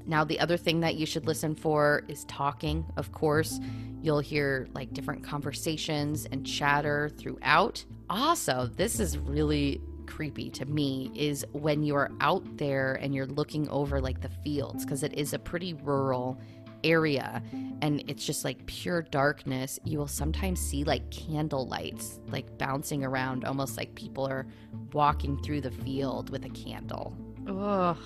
Now, 0.06 0.24
the 0.24 0.40
other 0.40 0.58
thing 0.58 0.82
that 0.82 0.96
you 0.96 1.06
should 1.06 1.28
listen 1.28 1.56
for 1.56 2.04
is 2.08 2.26
talking. 2.26 2.86
Of 2.98 3.12
course, 3.12 3.60
you'll 4.02 4.20
hear 4.20 4.68
like 4.74 4.94
different 4.94 5.24
conversations 5.24 6.26
and 6.32 6.46
chatter 6.46 7.10
throughout. 7.18 7.84
Also, 8.10 8.70
this 8.76 9.00
is 9.00 9.18
really 9.18 9.82
creepy 10.16 10.48
to 10.48 10.66
me 10.66 11.12
is 11.16 11.44
when 11.54 11.82
you're 11.82 12.12
out 12.22 12.44
there 12.58 12.96
and 13.02 13.16
you're 13.16 13.26
looking 13.26 13.68
over 13.70 14.00
like 14.00 14.22
the 14.22 14.30
fields 14.44 14.86
because 14.86 15.02
it 15.02 15.14
is 15.18 15.34
a 15.34 15.40
pretty 15.40 15.74
rural 15.74 16.40
area 16.84 17.42
and 17.82 18.04
it's 18.08 18.24
just 18.24 18.46
like 18.46 18.64
pure 18.68 19.02
darkness. 19.02 19.80
You 19.86 19.98
will 19.98 20.08
sometimes 20.08 20.60
see 20.60 20.84
like 20.84 21.10
candle 21.10 21.66
lights 21.68 22.20
like 22.28 22.58
bouncing 22.60 23.04
around 23.04 23.44
almost 23.44 23.76
like 23.76 23.96
people 23.96 24.28
are 24.28 24.46
walking 24.92 25.42
through 25.42 25.62
the 25.62 25.72
field 25.72 26.30
with 26.30 26.46
a 26.46 26.50
candle. 26.50 27.16
Oh 27.48 27.98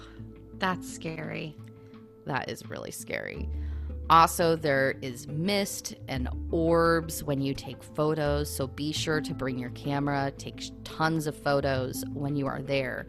that's 0.60 0.91
scary. 0.91 1.58
That 2.26 2.50
is 2.50 2.70
really 2.70 2.91
scary 2.91 3.50
also, 4.10 4.56
there 4.56 4.96
is 5.02 5.28
mist 5.28 5.96
and 6.08 6.30
orbs 6.52 7.24
when 7.24 7.41
you 7.41 7.54
take 7.54 7.84
photos, 7.84 8.54
so 8.54 8.67
be 8.67 8.93
sure 8.93 9.20
to 9.20 9.34
bring 9.34 9.60
your 9.60 9.72
camera, 9.72 10.32
take 10.38 10.63
tons 10.84 11.28
of 11.28 11.36
photos 11.36 12.06
when 12.13 12.36
you 12.36 12.48
are 12.48 12.62
there. 12.62 13.08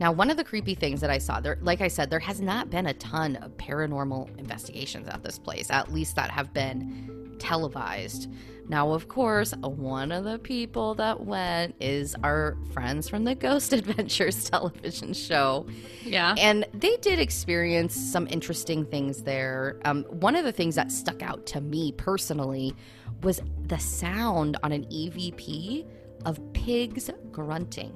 Now, 0.00 0.12
one 0.12 0.28
of 0.28 0.36
the 0.36 0.44
creepy 0.44 0.74
things 0.74 1.00
that 1.00 1.10
I 1.10 1.18
saw 1.18 1.40
there, 1.40 1.58
like 1.62 1.80
I 1.80 1.88
said, 1.88 2.10
there 2.10 2.18
has 2.18 2.40
not 2.40 2.68
been 2.68 2.86
a 2.86 2.94
ton 2.94 3.36
of 3.36 3.56
paranormal 3.56 4.38
investigations 4.38 5.08
at 5.08 5.22
this 5.22 5.38
place, 5.38 5.70
at 5.70 5.92
least 5.92 6.16
that 6.16 6.30
have 6.30 6.52
been 6.52 7.23
televised. 7.38 8.28
Now, 8.68 8.92
of 8.92 9.08
course, 9.08 9.52
one 9.60 10.10
of 10.10 10.24
the 10.24 10.38
people 10.38 10.94
that 10.94 11.24
went 11.24 11.74
is 11.80 12.16
our 12.24 12.56
friends 12.72 13.08
from 13.08 13.24
the 13.24 13.34
Ghost 13.46 13.72
Adventures 13.72 14.48
television 14.48 15.12
show. 15.12 15.66
Yeah. 16.02 16.34
And 16.38 16.66
they 16.72 16.96
did 16.98 17.18
experience 17.18 17.94
some 17.94 18.26
interesting 18.28 18.86
things 18.86 19.22
there. 19.22 19.80
Um, 19.84 20.04
one 20.04 20.34
of 20.34 20.44
the 20.44 20.52
things 20.52 20.76
that 20.76 20.90
stuck 20.90 21.22
out 21.22 21.44
to 21.46 21.60
me 21.60 21.92
personally 21.92 22.74
was 23.22 23.42
the 23.66 23.78
sound 23.78 24.56
on 24.62 24.72
an 24.72 24.84
EVP 24.86 25.86
of 26.24 26.40
pigs 26.54 27.10
grunting. 27.32 27.90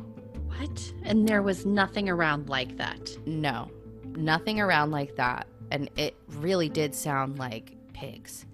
What? 0.48 0.92
And 1.04 1.26
there 1.26 1.42
was 1.42 1.64
nothing 1.64 2.08
around 2.08 2.48
like 2.48 2.76
that. 2.76 3.16
No, 3.26 3.70
nothing 4.16 4.60
around 4.60 4.90
like 4.90 5.16
that. 5.16 5.46
And 5.70 5.90
it 5.96 6.14
really 6.28 6.68
did 6.68 6.94
sound 6.94 7.38
like 7.38 7.74
pigs. 7.92 8.46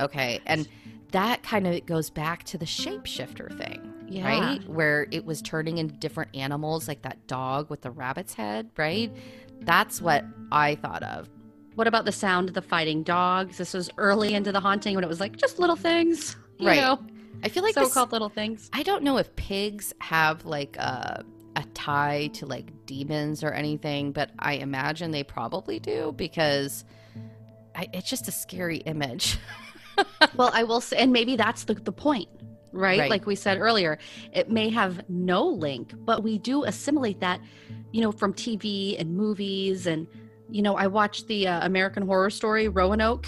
Okay. 0.00 0.40
And 0.46 0.68
that 1.12 1.42
kind 1.42 1.66
of 1.66 1.84
goes 1.86 2.10
back 2.10 2.44
to 2.44 2.58
the 2.58 2.64
shapeshifter 2.66 3.56
thing, 3.58 3.92
Yeah. 4.08 4.24
right? 4.26 4.68
Where 4.68 5.06
it 5.10 5.24
was 5.24 5.42
turning 5.42 5.78
into 5.78 5.94
different 5.94 6.34
animals, 6.36 6.88
like 6.88 7.02
that 7.02 7.26
dog 7.26 7.68
with 7.70 7.82
the 7.82 7.90
rabbit's 7.90 8.34
head, 8.34 8.70
right? 8.76 9.12
That's 9.62 10.00
what 10.00 10.24
I 10.52 10.76
thought 10.76 11.02
of. 11.02 11.28
What 11.74 11.86
about 11.86 12.04
the 12.04 12.12
sound 12.12 12.48
of 12.48 12.54
the 12.54 12.62
fighting 12.62 13.02
dogs? 13.02 13.58
This 13.58 13.74
was 13.74 13.90
early 13.98 14.34
into 14.34 14.52
the 14.52 14.60
haunting 14.60 14.94
when 14.94 15.04
it 15.04 15.08
was 15.08 15.20
like 15.20 15.36
just 15.36 15.58
little 15.58 15.76
things, 15.76 16.36
you 16.58 16.66
Right. 16.68 16.80
know, 16.80 16.98
I 17.42 17.48
feel 17.48 17.62
like 17.62 17.74
this, 17.74 17.88
so-called 17.88 18.12
little 18.12 18.28
things. 18.28 18.68
I 18.72 18.82
don't 18.82 19.02
know 19.02 19.16
if 19.18 19.34
pigs 19.36 19.92
have 20.00 20.44
like 20.44 20.76
a 20.76 21.24
a 21.56 21.64
tie 21.74 22.28
to 22.34 22.46
like 22.46 22.70
demons 22.86 23.42
or 23.42 23.50
anything, 23.50 24.12
but 24.12 24.30
I 24.38 24.54
imagine 24.54 25.10
they 25.10 25.24
probably 25.24 25.80
do 25.80 26.14
because 26.16 26.84
I, 27.74 27.88
it's 27.92 28.08
just 28.08 28.28
a 28.28 28.32
scary 28.32 28.78
image. 28.78 29.36
well, 30.36 30.50
I 30.52 30.62
will 30.64 30.80
say, 30.80 30.98
and 30.98 31.12
maybe 31.12 31.36
that's 31.36 31.64
the, 31.64 31.74
the 31.74 31.92
point, 31.92 32.28
right? 32.72 33.00
Right. 33.00 33.10
Like 33.10 33.26
we 33.26 33.34
said 33.34 33.58
earlier, 33.58 33.98
it 34.32 34.50
may 34.50 34.68
have 34.70 35.08
no 35.08 35.46
link, 35.46 35.92
but 35.96 36.22
we 36.22 36.38
do 36.38 36.64
assimilate 36.64 37.20
that, 37.20 37.40
you 37.92 38.00
know, 38.00 38.12
from 38.12 38.32
TV 38.34 38.98
and 39.00 39.16
movies. 39.16 39.86
And, 39.86 40.06
you 40.50 40.62
know, 40.62 40.76
I 40.76 40.86
watched 40.86 41.26
the 41.28 41.48
uh, 41.48 41.66
American 41.66 42.06
Horror 42.06 42.30
Story 42.30 42.68
Roanoke 42.68 43.26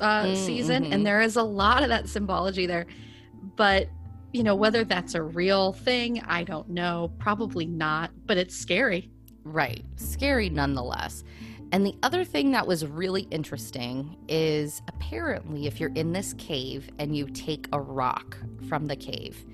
uh, 0.00 0.24
Mm, 0.24 0.36
season, 0.36 0.84
mhm. 0.84 0.94
and 0.94 1.06
there 1.06 1.20
is 1.20 1.36
a 1.36 1.42
lot 1.42 1.82
of 1.82 1.88
that 1.88 2.08
symbology 2.08 2.66
there. 2.66 2.86
But, 3.56 3.88
you 4.32 4.42
know, 4.44 4.54
whether 4.54 4.84
that's 4.84 5.14
a 5.14 5.22
real 5.22 5.72
thing, 5.72 6.22
I 6.22 6.44
don't 6.44 6.68
know. 6.68 7.12
Probably 7.18 7.66
not, 7.66 8.10
but 8.26 8.36
it's 8.36 8.54
scary. 8.56 9.10
Right. 9.42 9.84
Scary 9.96 10.50
nonetheless. 10.50 11.24
And 11.70 11.84
the 11.84 11.94
other 12.02 12.24
thing 12.24 12.52
that 12.52 12.66
was 12.66 12.86
really 12.86 13.22
interesting 13.30 14.16
is 14.28 14.80
apparently 14.88 15.66
if 15.66 15.80
you're 15.80 15.92
in 15.94 16.12
this 16.12 16.32
cave 16.34 16.90
and 16.98 17.16
you 17.16 17.26
take 17.26 17.68
a 17.72 17.80
rock 17.80 18.38
from 18.68 18.86
the 18.86 18.96
cave, 18.96 19.44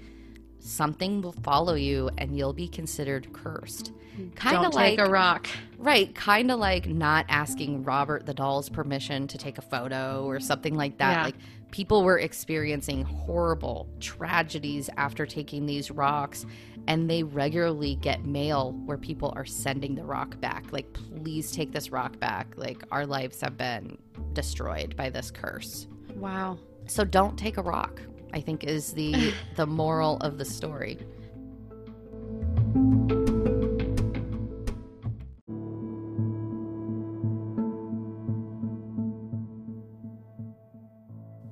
something 0.60 1.20
will 1.20 1.32
follow 1.32 1.74
you 1.74 2.10
and 2.18 2.36
you'll 2.36 2.52
be 2.52 2.68
considered 2.68 3.32
cursed. 3.32 3.92
Kind 4.36 4.64
of 4.64 4.74
like 4.74 4.96
take 4.96 5.06
a 5.06 5.10
rock. 5.10 5.48
right, 5.76 6.14
kind 6.14 6.50
of 6.50 6.60
like 6.60 6.86
not 6.86 7.26
asking 7.28 7.82
Robert 7.82 8.26
the 8.26 8.34
doll's 8.34 8.68
permission 8.68 9.26
to 9.26 9.36
take 9.36 9.58
a 9.58 9.62
photo 9.62 10.24
or 10.24 10.38
something 10.38 10.74
like 10.74 10.98
that. 10.98 11.10
Yeah. 11.10 11.24
Like 11.24 11.34
people 11.72 12.04
were 12.04 12.20
experiencing 12.20 13.02
horrible 13.02 13.88
tragedies 13.98 14.88
after 14.96 15.26
taking 15.26 15.66
these 15.66 15.90
rocks 15.90 16.46
and 16.86 17.08
they 17.08 17.22
regularly 17.22 17.96
get 17.96 18.24
mail 18.24 18.72
where 18.84 18.98
people 18.98 19.32
are 19.36 19.44
sending 19.44 19.94
the 19.94 20.04
rock 20.04 20.40
back. 20.40 20.72
Like 20.72 20.92
please 20.92 21.50
take 21.52 21.72
this 21.72 21.90
rock 21.90 22.18
back. 22.18 22.54
Like 22.56 22.82
our 22.90 23.06
lives 23.06 23.40
have 23.40 23.56
been 23.56 23.98
destroyed 24.32 24.96
by 24.96 25.10
this 25.10 25.30
curse. 25.30 25.86
Wow. 26.14 26.58
so 26.86 27.04
don't 27.04 27.36
take 27.36 27.56
a 27.56 27.62
rock 27.62 28.00
i 28.32 28.40
think 28.40 28.64
is 28.64 28.92
the 28.92 29.32
the 29.56 29.66
moral 29.66 30.16
of 30.18 30.38
the 30.38 30.44
story 30.44 30.98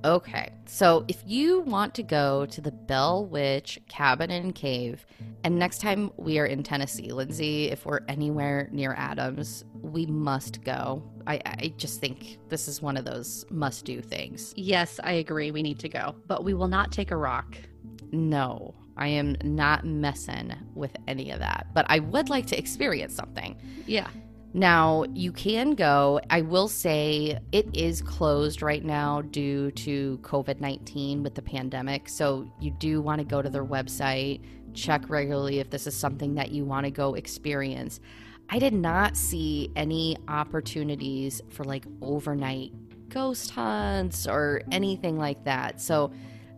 Okay, 0.05 0.49
so 0.65 1.05
if 1.07 1.23
you 1.25 1.61
want 1.61 1.95
to 1.95 2.03
go 2.03 2.45
to 2.47 2.59
the 2.59 2.73
Bell 2.73 3.25
Witch 3.25 3.79
Cabin 3.87 4.31
and 4.31 4.53
Cave, 4.53 5.05
and 5.45 5.57
next 5.57 5.79
time 5.79 6.11
we 6.17 6.39
are 6.39 6.45
in 6.45 6.61
Tennessee, 6.61 7.13
Lindsay, 7.13 7.71
if 7.71 7.85
we're 7.85 8.01
anywhere 8.09 8.67
near 8.73 8.93
Adams, 8.97 9.63
we 9.81 10.05
must 10.05 10.61
go. 10.61 11.01
I, 11.25 11.39
I 11.45 11.73
just 11.77 12.01
think 12.01 12.37
this 12.49 12.67
is 12.67 12.81
one 12.81 12.97
of 12.97 13.05
those 13.05 13.45
must 13.49 13.85
do 13.85 14.01
things. 14.01 14.53
Yes, 14.57 14.99
I 15.01 15.13
agree. 15.13 15.51
We 15.51 15.63
need 15.63 15.79
to 15.79 15.89
go, 15.89 16.15
but 16.27 16.43
we 16.43 16.53
will 16.53 16.67
not 16.67 16.91
take 16.91 17.11
a 17.11 17.17
rock. 17.17 17.55
No, 18.11 18.75
I 18.97 19.07
am 19.07 19.37
not 19.41 19.85
messing 19.85 20.53
with 20.75 20.95
any 21.07 21.31
of 21.31 21.39
that, 21.39 21.67
but 21.73 21.85
I 21.87 21.99
would 21.99 22.27
like 22.29 22.45
to 22.47 22.59
experience 22.59 23.15
something. 23.15 23.55
Yeah. 23.87 24.09
Now, 24.55 25.05
you 25.15 25.31
can 25.31 25.71
go. 25.71 26.19
I 26.29 26.41
will 26.41 26.67
say 26.67 27.39
it 27.51 27.75
is 27.75 28.03
closed 28.03 28.61
right 28.61 28.85
now 28.85 29.21
due 29.21 29.71
to 29.71 30.19
COVID 30.21 30.61
19 30.61 31.23
with 31.23 31.33
the 31.33 31.41
pandemic. 31.41 32.07
So, 32.07 32.51
you 32.59 32.69
do 32.69 33.01
want 33.01 33.17
to 33.17 33.25
go 33.25 33.41
to 33.41 33.49
their 33.49 33.65
website, 33.65 34.41
check 34.75 35.09
regularly 35.09 35.59
if 35.59 35.71
this 35.71 35.87
is 35.87 35.95
something 35.95 36.35
that 36.35 36.51
you 36.51 36.65
want 36.65 36.85
to 36.85 36.91
go 36.91 37.15
experience. 37.15 37.99
I 38.49 38.59
did 38.59 38.73
not 38.75 39.17
see 39.17 39.71
any 39.75 40.17
opportunities 40.27 41.41
for 41.49 41.63
like 41.63 41.85
overnight 42.03 42.73
ghost 43.09 43.49
hunts 43.49 44.27
or 44.27 44.61
anything 44.71 45.17
like 45.17 45.43
that. 45.45 45.81
So, 45.81 46.11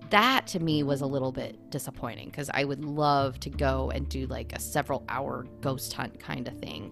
that 0.10 0.48
to 0.48 0.60
me 0.60 0.84
was 0.84 1.00
a 1.00 1.06
little 1.06 1.32
bit 1.32 1.72
disappointing 1.72 2.30
because 2.30 2.50
I 2.54 2.66
would 2.66 2.84
love 2.84 3.40
to 3.40 3.50
go 3.50 3.90
and 3.92 4.08
do 4.10 4.28
like 4.28 4.52
a 4.52 4.60
several 4.60 5.06
hour 5.08 5.48
ghost 5.62 5.94
hunt 5.94 6.20
kind 6.20 6.48
of 6.50 6.60
thing. 6.60 6.92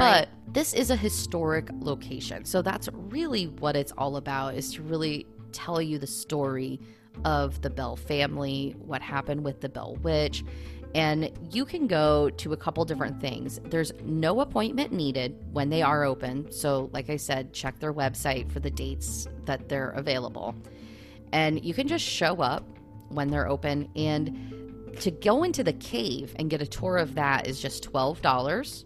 But 0.00 0.28
this 0.52 0.74
is 0.74 0.90
a 0.90 0.96
historic 0.96 1.68
location. 1.80 2.44
So 2.44 2.62
that's 2.62 2.88
really 2.92 3.46
what 3.46 3.76
it's 3.76 3.92
all 3.96 4.16
about 4.16 4.54
is 4.54 4.72
to 4.74 4.82
really 4.82 5.26
tell 5.52 5.80
you 5.80 5.98
the 5.98 6.06
story 6.06 6.80
of 7.24 7.60
the 7.62 7.70
Bell 7.70 7.96
family, 7.96 8.74
what 8.78 9.02
happened 9.02 9.44
with 9.44 9.60
the 9.60 9.68
Bell 9.68 9.96
Witch. 10.02 10.44
And 10.94 11.30
you 11.50 11.64
can 11.64 11.88
go 11.88 12.30
to 12.30 12.52
a 12.52 12.56
couple 12.56 12.84
different 12.84 13.20
things. 13.20 13.60
There's 13.64 13.92
no 14.04 14.40
appointment 14.40 14.92
needed 14.92 15.36
when 15.52 15.68
they 15.68 15.82
are 15.82 16.04
open. 16.04 16.50
So, 16.52 16.88
like 16.92 17.10
I 17.10 17.16
said, 17.16 17.52
check 17.52 17.80
their 17.80 17.92
website 17.92 18.50
for 18.52 18.60
the 18.60 18.70
dates 18.70 19.26
that 19.44 19.68
they're 19.68 19.90
available. 19.90 20.54
And 21.32 21.64
you 21.64 21.74
can 21.74 21.88
just 21.88 22.04
show 22.04 22.40
up 22.40 22.64
when 23.08 23.28
they're 23.28 23.48
open. 23.48 23.88
And 23.96 24.94
to 25.00 25.10
go 25.10 25.42
into 25.42 25.64
the 25.64 25.72
cave 25.72 26.32
and 26.36 26.48
get 26.48 26.62
a 26.62 26.66
tour 26.66 26.96
of 26.96 27.16
that 27.16 27.48
is 27.48 27.60
just 27.60 27.90
$12. 27.90 28.84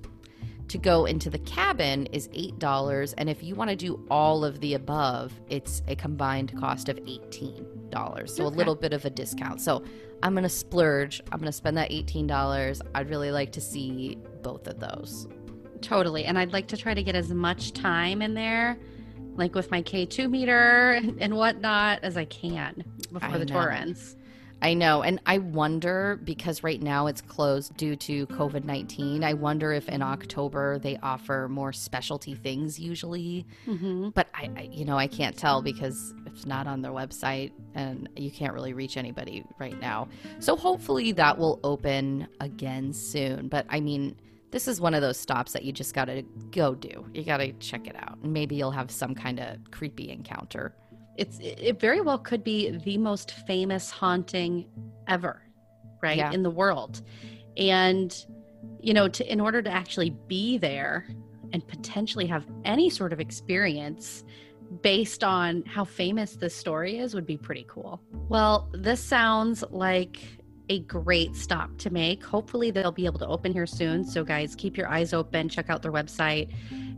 To 0.69 0.79
go 0.79 1.07
into 1.07 1.31
the 1.31 1.39
cabin 1.41 2.07
is 2.13 2.29
$8. 2.29 3.15
And 3.17 3.31
if 3.31 3.43
you 3.43 3.55
want 3.55 3.71
to 3.71 3.77
do 3.77 4.05
all 4.11 4.45
of 4.45 4.61
the 4.61 4.75
above, 4.75 5.33
it's 5.49 5.83
a 5.89 5.97
combined 5.97 6.59
cost 6.61 6.91
of 6.91 6.99
$18. 6.99 8.29
So 8.29 8.45
okay. 8.45 8.55
a 8.55 8.57
little 8.57 8.75
bit 8.75 8.93
of 8.93 9.07
a 9.07 9.11
discount. 9.11 9.63
So 9.63 9.83
I'm 10.23 10.35
going 10.35 10.43
to 10.43 10.49
splurge. 10.51 11.23
I'm 11.33 11.39
going 11.39 11.47
to 11.47 11.53
spend 11.53 11.79
that 11.79 11.91
$18. 11.91 12.83
I'd 12.95 13.09
really 13.09 13.31
like 13.31 13.51
to 13.53 13.63
see 13.63 14.19
both 14.43 14.67
of 14.67 14.79
those. 14.79 15.27
Totally. 15.81 16.27
And 16.27 16.39
I'd 16.39 16.53
like 16.53 16.67
to 16.69 16.77
try 16.77 16.93
to 16.93 17.03
get 17.03 17.15
as 17.15 17.31
much 17.33 17.73
time 17.73 18.21
in 18.21 18.35
there, 18.35 18.77
like 19.37 19.55
with 19.55 19.71
my 19.71 19.81
K2 19.83 20.29
meter 20.29 21.01
and 21.19 21.35
whatnot, 21.35 22.01
as 22.03 22.19
I 22.19 22.27
can 22.27 22.85
before 23.11 23.29
I 23.31 23.39
the 23.39 23.47
know. 23.47 23.55
tour 23.55 23.71
ends. 23.71 24.17
I 24.61 24.75
know. 24.75 25.03
And 25.03 25.21
I 25.25 25.39
wonder 25.39 26.19
because 26.25 26.65
right 26.65 26.83
now 26.83 27.07
it's 27.07 27.21
closed 27.21 27.77
due 27.77 27.95
to 27.97 28.27
COVID 28.29 28.65
19. 28.65 29.23
I 29.23 29.35
wonder 29.35 29.73
if 29.73 29.89
in 29.89 30.03
October 30.03 30.79
they 30.79 30.97
offer 31.03 31.49
more 31.49 31.73
specialty 31.73 32.35
things 32.35 32.79
usually. 32.79 33.47
Mm-hmm. 33.67 34.11
But 34.11 34.29
I, 34.35 34.51
I, 34.57 34.69
you 34.73 34.85
know, 34.85 34.99
I 34.99 35.07
can't 35.07 35.37
tell 35.37 35.63
because 35.63 36.15
it's 36.27 36.45
not 36.45 36.67
on 36.67 36.83
their 36.83 36.93
website 36.93 37.53
and 37.75 38.09
you 38.17 38.31
can't 38.31 38.53
really 38.53 38.73
reach 38.73 38.97
anybody 38.97 39.45
right 39.59 39.79
now. 39.81 40.09
So 40.41 40.57
hopefully 40.57 41.13
that 41.13 41.39
will 41.39 41.61
open 41.63 42.27
again 42.41 42.93
soon. 42.93 43.49
But 43.49 43.67
I 43.69 43.81
mean, 43.81 44.17
this 44.51 44.67
is 44.67 44.81
one 44.81 44.95
of 44.95 45.03
those 45.03 45.19
stops 45.19 45.53
that 45.53 45.65
you 45.65 45.73
just 45.73 45.95
got 45.95 46.07
to 46.07 46.23
go 46.51 46.75
do. 46.75 47.07
You 47.13 47.23
got 47.23 47.39
to 47.39 47.53
check 47.55 47.87
it 47.87 47.97
out. 47.97 48.19
And 48.23 48.33
maybe 48.33 48.57
you'll 48.57 48.71
have 48.71 48.91
some 48.91 49.15
kind 49.15 49.39
of 49.39 49.59
creepy 49.71 50.11
encounter 50.11 50.75
it's 51.19 51.39
it 51.43 51.81
very 51.81 52.01
well 52.01 52.19
could 52.19 52.43
be 52.45 52.71
the 52.71 52.97
most 52.97 53.33
famous 53.47 53.91
haunting 53.91 54.65
ever 55.09 55.43
right 56.01 56.17
yeah. 56.17 56.31
in 56.31 56.43
the 56.43 56.51
world 56.51 57.03
and 57.57 58.25
you 58.81 58.95
know 58.95 59.09
to 59.09 59.31
in 59.31 59.41
order 59.41 59.61
to 59.61 59.71
actually 59.71 60.11
be 60.29 60.57
there 60.57 61.07
and 61.53 61.67
potentially 61.67 62.27
have 62.27 62.47
any 62.65 62.89
sort 62.89 63.13
of 63.13 63.21
experience 63.21 64.25
based 64.83 65.25
on 65.25 65.65
how 65.67 65.85
famous 65.85 66.37
this 66.37 66.55
story 66.55 66.99
is 66.99 67.15
would 67.15 67.27
be 67.27 67.37
pretty 67.37 67.67
cool 67.69 68.01
well 68.29 68.71
this 68.73 69.03
sounds 69.03 69.65
like 69.71 70.21
a 70.69 70.81
great 70.81 71.35
stop 71.35 71.77
to 71.79 71.91
make. 71.91 72.25
Hopefully 72.25 72.71
they'll 72.71 72.93
be 72.93 73.07
able 73.07 73.19
to 73.21 73.27
open 73.27 73.53
here 73.53 73.67
soon. 73.67 74.05
So 74.05 74.25
guys 74.25 74.55
keep 74.55 74.77
your 74.77 74.89
eyes 74.89 75.13
open 75.13 75.49
check 75.49 75.71
out 75.71 75.83
their 75.83 75.93
website. 75.93 76.53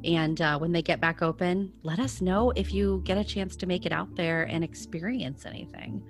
And 0.05 0.41
uh, 0.41 0.59
when 0.59 0.73
they 0.73 0.83
get 0.83 1.01
back 1.01 1.23
open, 1.23 1.73
let 1.83 1.99
us 1.99 2.21
know 2.21 2.53
if 2.57 2.73
you 2.73 3.03
get 3.05 3.19
a 3.19 3.25
chance 3.25 3.57
to 3.57 3.67
make 3.67 3.87
it 3.87 3.93
out 3.93 4.15
there 4.17 4.45
and 4.45 4.65
experience 4.65 5.47
anything. 5.47 6.03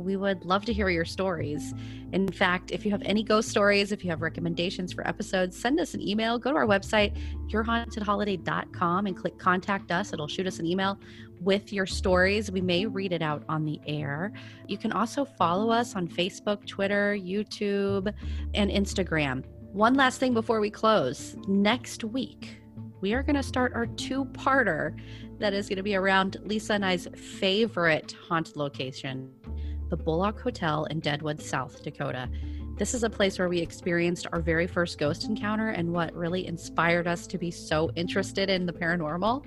We 0.00 0.16
would 0.16 0.44
love 0.44 0.64
to 0.64 0.72
hear 0.72 0.88
your 0.88 1.04
stories. 1.04 1.74
In 2.12 2.26
fact, 2.28 2.70
if 2.70 2.84
you 2.84 2.90
have 2.90 3.02
any 3.04 3.22
ghost 3.22 3.48
stories, 3.48 3.92
if 3.92 4.02
you 4.02 4.10
have 4.10 4.22
recommendations 4.22 4.92
for 4.92 5.06
episodes, 5.06 5.56
send 5.56 5.78
us 5.78 5.94
an 5.94 6.00
email. 6.00 6.38
Go 6.38 6.50
to 6.50 6.56
our 6.56 6.66
website, 6.66 7.16
yourhauntedholiday.com, 7.48 9.06
and 9.06 9.16
click 9.16 9.38
contact 9.38 9.92
us. 9.92 10.12
It'll 10.12 10.28
shoot 10.28 10.46
us 10.46 10.58
an 10.58 10.66
email 10.66 10.98
with 11.40 11.72
your 11.72 11.86
stories. 11.86 12.50
We 12.50 12.60
may 12.60 12.86
read 12.86 13.12
it 13.12 13.22
out 13.22 13.44
on 13.48 13.64
the 13.64 13.80
air. 13.86 14.32
You 14.66 14.78
can 14.78 14.92
also 14.92 15.24
follow 15.24 15.70
us 15.70 15.94
on 15.94 16.08
Facebook, 16.08 16.66
Twitter, 16.66 17.16
YouTube, 17.16 18.12
and 18.54 18.70
Instagram. 18.70 19.44
One 19.72 19.94
last 19.94 20.18
thing 20.18 20.34
before 20.34 20.60
we 20.60 20.70
close. 20.70 21.36
Next 21.46 22.02
week, 22.04 22.60
we 23.00 23.14
are 23.14 23.22
going 23.22 23.36
to 23.36 23.42
start 23.42 23.72
our 23.74 23.86
two 23.86 24.24
parter 24.26 24.98
that 25.38 25.54
is 25.54 25.68
going 25.68 25.76
to 25.76 25.82
be 25.82 25.96
around 25.96 26.36
Lisa 26.42 26.74
and 26.74 26.84
I's 26.84 27.08
favorite 27.14 28.14
haunted 28.28 28.56
location, 28.56 29.30
the 29.90 29.96
Bullock 29.96 30.40
Hotel 30.40 30.84
in 30.86 31.00
Deadwood, 31.00 31.42
South 31.42 31.82
Dakota. 31.82 32.28
This 32.76 32.94
is 32.94 33.02
a 33.02 33.10
place 33.10 33.38
where 33.38 33.48
we 33.48 33.58
experienced 33.58 34.26
our 34.32 34.40
very 34.40 34.66
first 34.66 34.98
ghost 34.98 35.24
encounter 35.24 35.68
and 35.68 35.92
what 35.92 36.14
really 36.14 36.46
inspired 36.46 37.06
us 37.06 37.26
to 37.26 37.36
be 37.36 37.50
so 37.50 37.90
interested 37.96 38.48
in 38.48 38.64
the 38.64 38.72
paranormal 38.72 39.44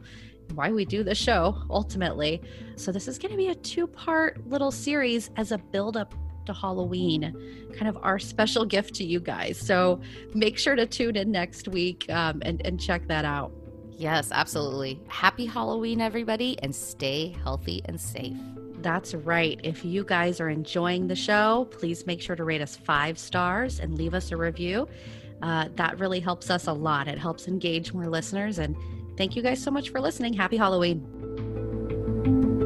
why 0.56 0.72
we 0.72 0.86
do 0.86 1.04
the 1.04 1.16
show 1.16 1.58
ultimately. 1.70 2.42
So, 2.76 2.92
this 2.92 3.08
is 3.08 3.18
going 3.18 3.32
to 3.32 3.38
be 3.38 3.48
a 3.48 3.56
two 3.56 3.88
part 3.88 4.46
little 4.48 4.72
series 4.72 5.32
as 5.38 5.52
a 5.52 5.58
build 5.58 5.98
up 5.98 6.14
to 6.46 6.54
Halloween, 6.54 7.34
kind 7.76 7.88
of 7.88 7.98
our 8.04 8.20
special 8.20 8.66
gift 8.66 8.94
to 8.96 9.04
you 9.04 9.20
guys. 9.20 9.58
So 9.58 10.02
make 10.34 10.58
sure 10.58 10.76
to 10.76 10.86
tune 10.86 11.16
in 11.16 11.32
next 11.32 11.68
week 11.68 12.10
um, 12.10 12.42
and, 12.46 12.66
and 12.66 12.80
check 12.80 13.08
that 13.08 13.26
out. 13.26 13.52
Yes, 13.92 14.30
absolutely. 14.32 15.00
Happy 15.08 15.46
Halloween, 15.46 16.02
everybody, 16.02 16.58
and 16.62 16.76
stay 16.76 17.36
healthy 17.44 17.82
and 17.86 18.00
safe. 18.00 18.38
That's 18.84 19.15
right. 19.15 19.60
If 19.63 19.86
you 19.86 20.04
guys 20.04 20.41
are 20.41 20.50
enjoying 20.50 21.08
the 21.08 21.15
show, 21.15 21.69
please 21.72 22.06
make 22.06 22.22
sure 22.22 22.36
to 22.36 22.43
rate 22.43 22.62
us 22.62 22.76
five 22.76 23.17
stars 23.17 23.80
and 23.80 23.98
leave 23.98 24.13
us 24.13 24.32
a 24.32 24.38
review. 24.38 24.89
Uh, 25.41 25.69
that 25.76 25.98
really 26.00 26.19
helps 26.19 26.50
us 26.50 26.67
a 26.67 26.74
lot. 26.74 27.08
It 27.08 27.17
helps 27.17 27.48
engage 27.48 27.93
more 27.93 28.08
listeners. 28.08 28.60
And 28.60 28.76
thank 29.17 29.38
you 29.38 29.41
guys 29.41 29.63
so 29.63 29.72
much 29.72 29.89
for 29.89 30.02
listening. 30.02 30.34
Happy 30.34 30.58
Halloween. 30.58 32.60